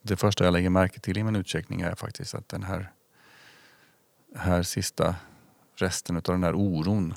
[0.01, 2.91] Det första jag lägger märke till i min utcheckning är faktiskt att den här,
[4.35, 5.15] här sista
[5.75, 7.13] resten av den här oron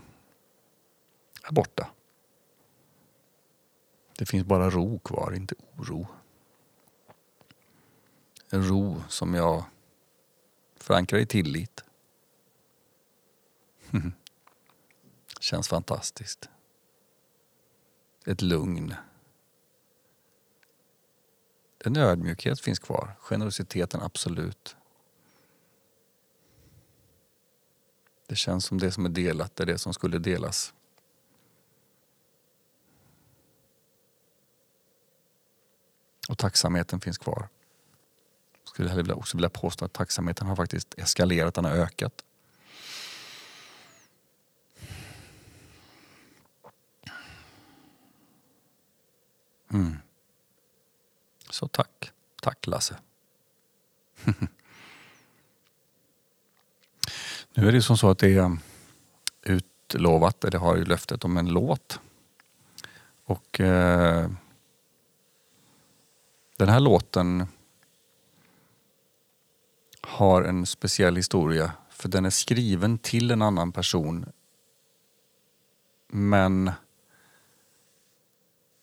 [1.49, 1.89] är borta.
[4.19, 6.09] Det finns bara ro kvar, inte oro
[8.55, 9.65] en ro som jag
[10.77, 11.85] förankrar i tillit.
[15.41, 16.49] känns fantastiskt.
[18.27, 18.95] Ett lugn.
[21.87, 23.17] En ödmjukhet finns kvar.
[23.21, 24.77] Generositeten absolut.
[28.27, 30.75] Det känns som det som är delat är det som skulle delas.
[36.29, 37.49] Och tacksamheten finns kvar.
[38.65, 42.25] Jag skulle också vilja påstå att tacksamheten har faktiskt eskalerat, den har ökat.
[49.73, 50.04] Mm.
[51.55, 52.13] Så tack.
[52.43, 52.97] Tack Lasse.
[57.55, 58.61] nu är det som så att det är um,
[59.43, 62.01] utlovat, eller har ju löftet om en låt.
[63.25, 64.31] Och eh,
[66.57, 67.47] den här låten
[70.01, 74.27] har en speciell historia för den är skriven till en annan person
[76.09, 76.71] men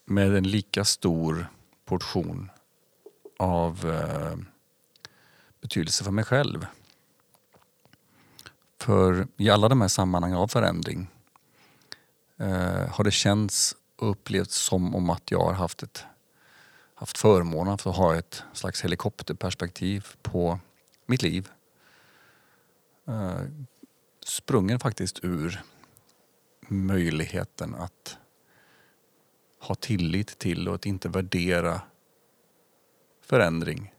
[0.05, 1.47] med en lika stor
[1.85, 2.49] portion
[3.41, 4.37] av eh,
[5.61, 6.65] betydelse för mig själv.
[8.79, 11.07] För i alla de här sammanhangen av förändring
[12.37, 16.05] eh, har det känts och upplevts som om att jag har haft, ett,
[16.95, 20.59] haft förmånen att ha ett slags helikopterperspektiv på
[21.05, 21.49] mitt liv.
[23.07, 23.41] Eh,
[24.25, 25.63] sprungen faktiskt ur
[26.67, 28.17] möjligheten att
[29.59, 31.81] ha tillit till och att inte värdera
[33.31, 33.93] förändring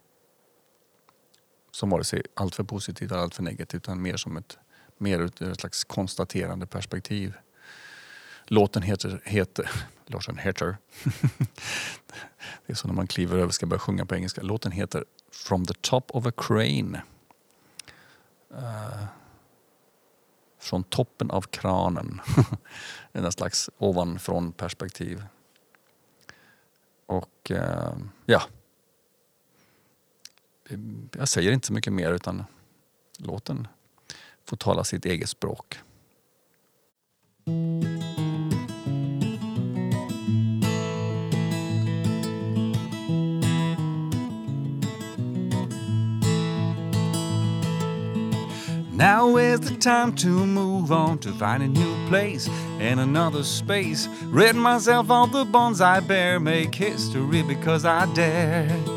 [1.71, 4.59] som vare sig alltför positivt eller alltför negativt utan mer som ett,
[4.99, 7.35] mer ur ett slags konstaterande perspektiv.
[8.45, 9.71] Låten heter, heter
[10.07, 10.77] låten heter
[12.67, 14.43] det är så när man kliver över ska börja sjunga på engelska.
[14.43, 17.03] Låten heter From the top of a crane.
[18.53, 19.05] Uh,
[20.59, 22.21] från toppen av kranen.
[23.13, 25.25] en slags ovanifrån perspektiv.
[27.07, 28.43] Och uh, ja,
[31.19, 32.45] jag säger inte så mycket mer utan
[33.19, 33.69] låten
[34.45, 35.79] får tala sitt eget språk.
[48.95, 52.49] Now is the time to move on to find a new place
[52.81, 54.09] in another space.
[54.33, 58.92] Rid myself of the bonds I bear, make history because I dare.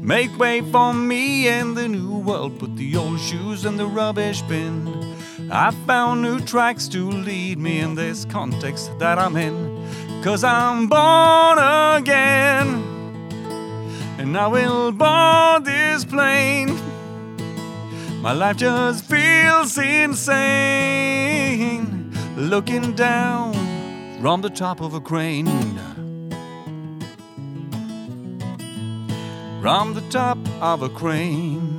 [0.00, 4.40] Make way for me and the new world, put the old shoes in the rubbish
[4.42, 4.88] bin.
[5.50, 9.78] I found new tracks to lead me in this context that I'm in.
[10.24, 12.82] Cause I'm born again,
[14.18, 16.78] and I will board this plane.
[18.22, 20.40] My life just feels insane,
[22.36, 23.52] looking down
[24.20, 25.78] from the top of a crane.
[29.60, 31.76] From the top of a crane.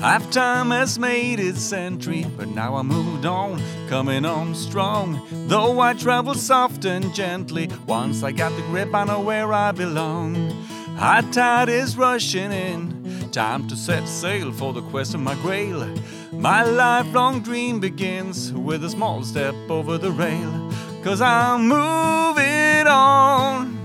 [0.00, 5.26] Half time has made its entry, but now I moved on, coming on strong.
[5.48, 9.72] Though I travel soft and gently, once I got the grip, I know where I
[9.72, 10.50] belong.
[10.96, 15.88] High tide is rushing in, time to set sail for the quest of my grail.
[16.32, 20.70] My lifelong dream begins with a small step over the rail.
[21.02, 23.76] Cause I'm moving on.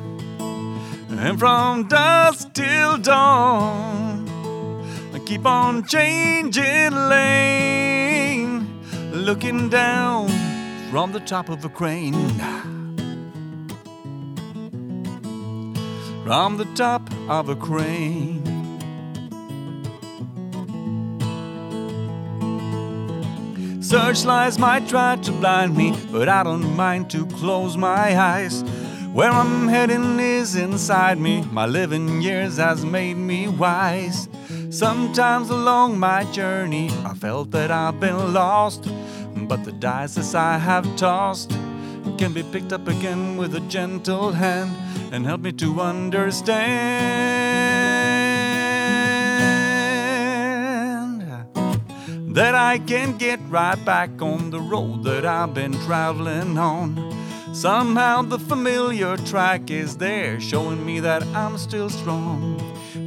[1.10, 4.28] And from dusk till dawn,
[5.14, 8.68] I keep on changing lane,
[9.12, 10.30] looking down
[10.90, 12.14] from the top of a crane.
[16.24, 18.51] From the top of a crane.
[23.92, 28.64] Searchlights might try to blind me, but I don't mind to close my eyes.
[29.12, 31.42] Where I'm heading is inside me.
[31.52, 34.30] My living years has made me wise.
[34.70, 38.88] Sometimes along my journey, I felt that I've been lost.
[39.36, 41.50] But the dice as I have tossed
[42.18, 44.72] can be picked up again with a gentle hand
[45.12, 47.81] and help me to understand.
[52.32, 57.14] That I can get right back on the road that I've been traveling on.
[57.54, 62.58] Somehow the familiar track is there, showing me that I'm still strong.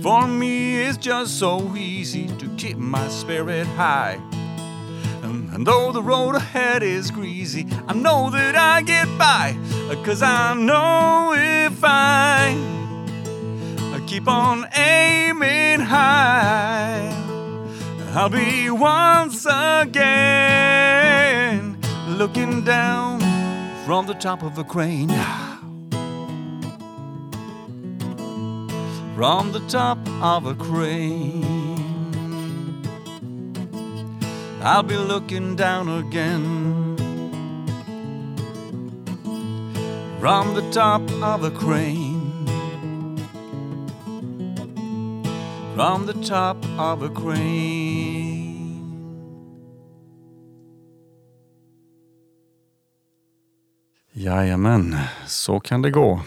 [0.03, 4.21] For me, it's just so easy to keep my spirit high.
[5.23, 9.57] And, and though the road ahead is greasy, I know that I get by.
[10.05, 12.55] Cause I know if I,
[13.95, 17.24] I keep on aiming high.
[18.17, 20.07] I'll be once again
[22.07, 23.19] looking down
[23.85, 25.09] from the top of a crane.
[29.17, 31.65] From the top of a crane.
[34.63, 36.97] I'll be looking down again.
[40.21, 42.04] From the top of a crane.
[45.75, 48.45] From the top of a crane.
[54.13, 54.97] Jajamän,
[55.27, 56.21] så kan det gå.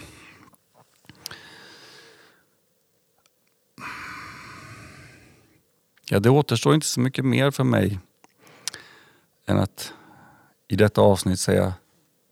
[6.10, 7.98] Ja, det återstår inte så mycket mer för mig
[9.46, 9.92] än att
[10.68, 11.74] i detta avsnitt säga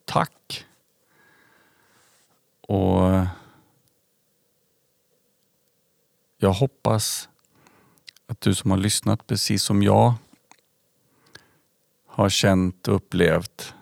[0.04, 0.66] tack.
[2.60, 3.26] Och
[6.36, 7.28] jag hoppas
[8.26, 10.14] att du som har lyssnat precis som jag
[12.06, 13.74] har känt och upplevt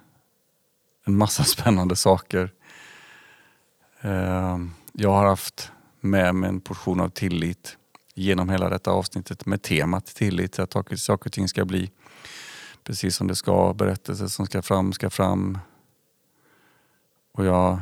[1.04, 2.52] en massa spännande saker.
[4.00, 7.76] Ehm, jag har haft med mig en portion av tillit
[8.14, 10.58] genom hela detta avsnittet med temat tillit.
[10.58, 11.90] Att saker och ting ska bli
[12.84, 13.72] precis som det ska.
[13.72, 15.58] Berättelser som ska fram ska fram.
[17.32, 17.80] Och jag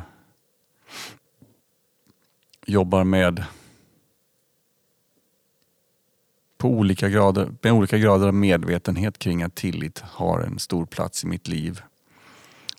[2.65, 3.45] jobbar med
[6.63, 11.23] på olika grader, med olika grader av medvetenhet kring att tillit har en stor plats
[11.23, 11.81] i mitt liv.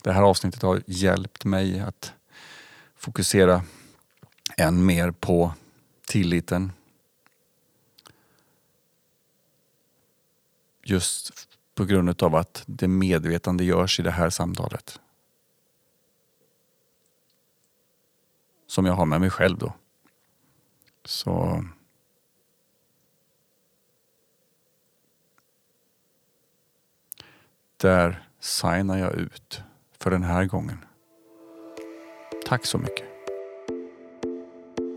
[0.03, 2.13] Det här avsnittet har hjälpt mig att
[2.97, 3.63] fokusera
[4.57, 5.55] än mer på
[6.07, 6.73] tilliten.
[10.85, 15.01] Just på grund av att det medvetande görs i det här samtalet.
[18.67, 19.73] Som jag har med mig själv då.
[21.05, 21.65] Så
[27.85, 29.63] där signar jag ut
[29.99, 30.79] för den här gången.
[32.47, 33.05] Tack så mycket.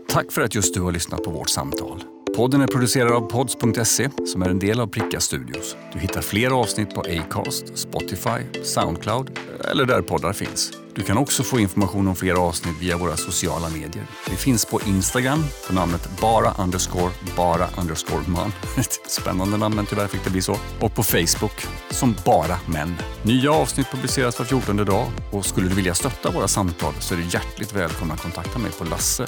[0.08, 2.04] Tack för att just du har lyssnat på vårt samtal.
[2.36, 5.76] Podden är producerad av pods.se som är en del av Pricka Studios.
[5.92, 9.38] Du hittar fler avsnitt på Acast, Spotify, Soundcloud
[9.70, 10.72] eller där poddar finns.
[10.94, 14.06] Du kan också få information om fler avsnitt via våra sociala medier.
[14.30, 18.52] Vi finns på Instagram på namnet bara underscore bara underscore man.
[18.78, 20.56] Ett spännande namn men tyvärr fick det bli så.
[20.80, 22.94] Och på Facebook som bara män.
[23.22, 27.18] Nya avsnitt publiceras var 14 dag och skulle du vilja stötta våra samtal så är
[27.18, 29.26] du hjärtligt välkommen att kontakta mig på lasse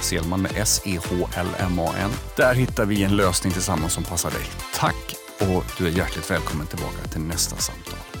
[0.00, 0.52] Selman med
[0.96, 2.10] E-H-L-M-A-N.
[2.36, 4.46] Där hittar vi en lösning tillsammans som passar dig.
[4.74, 8.15] Tack och du är hjärtligt välkommen tillbaka till nästa samtal.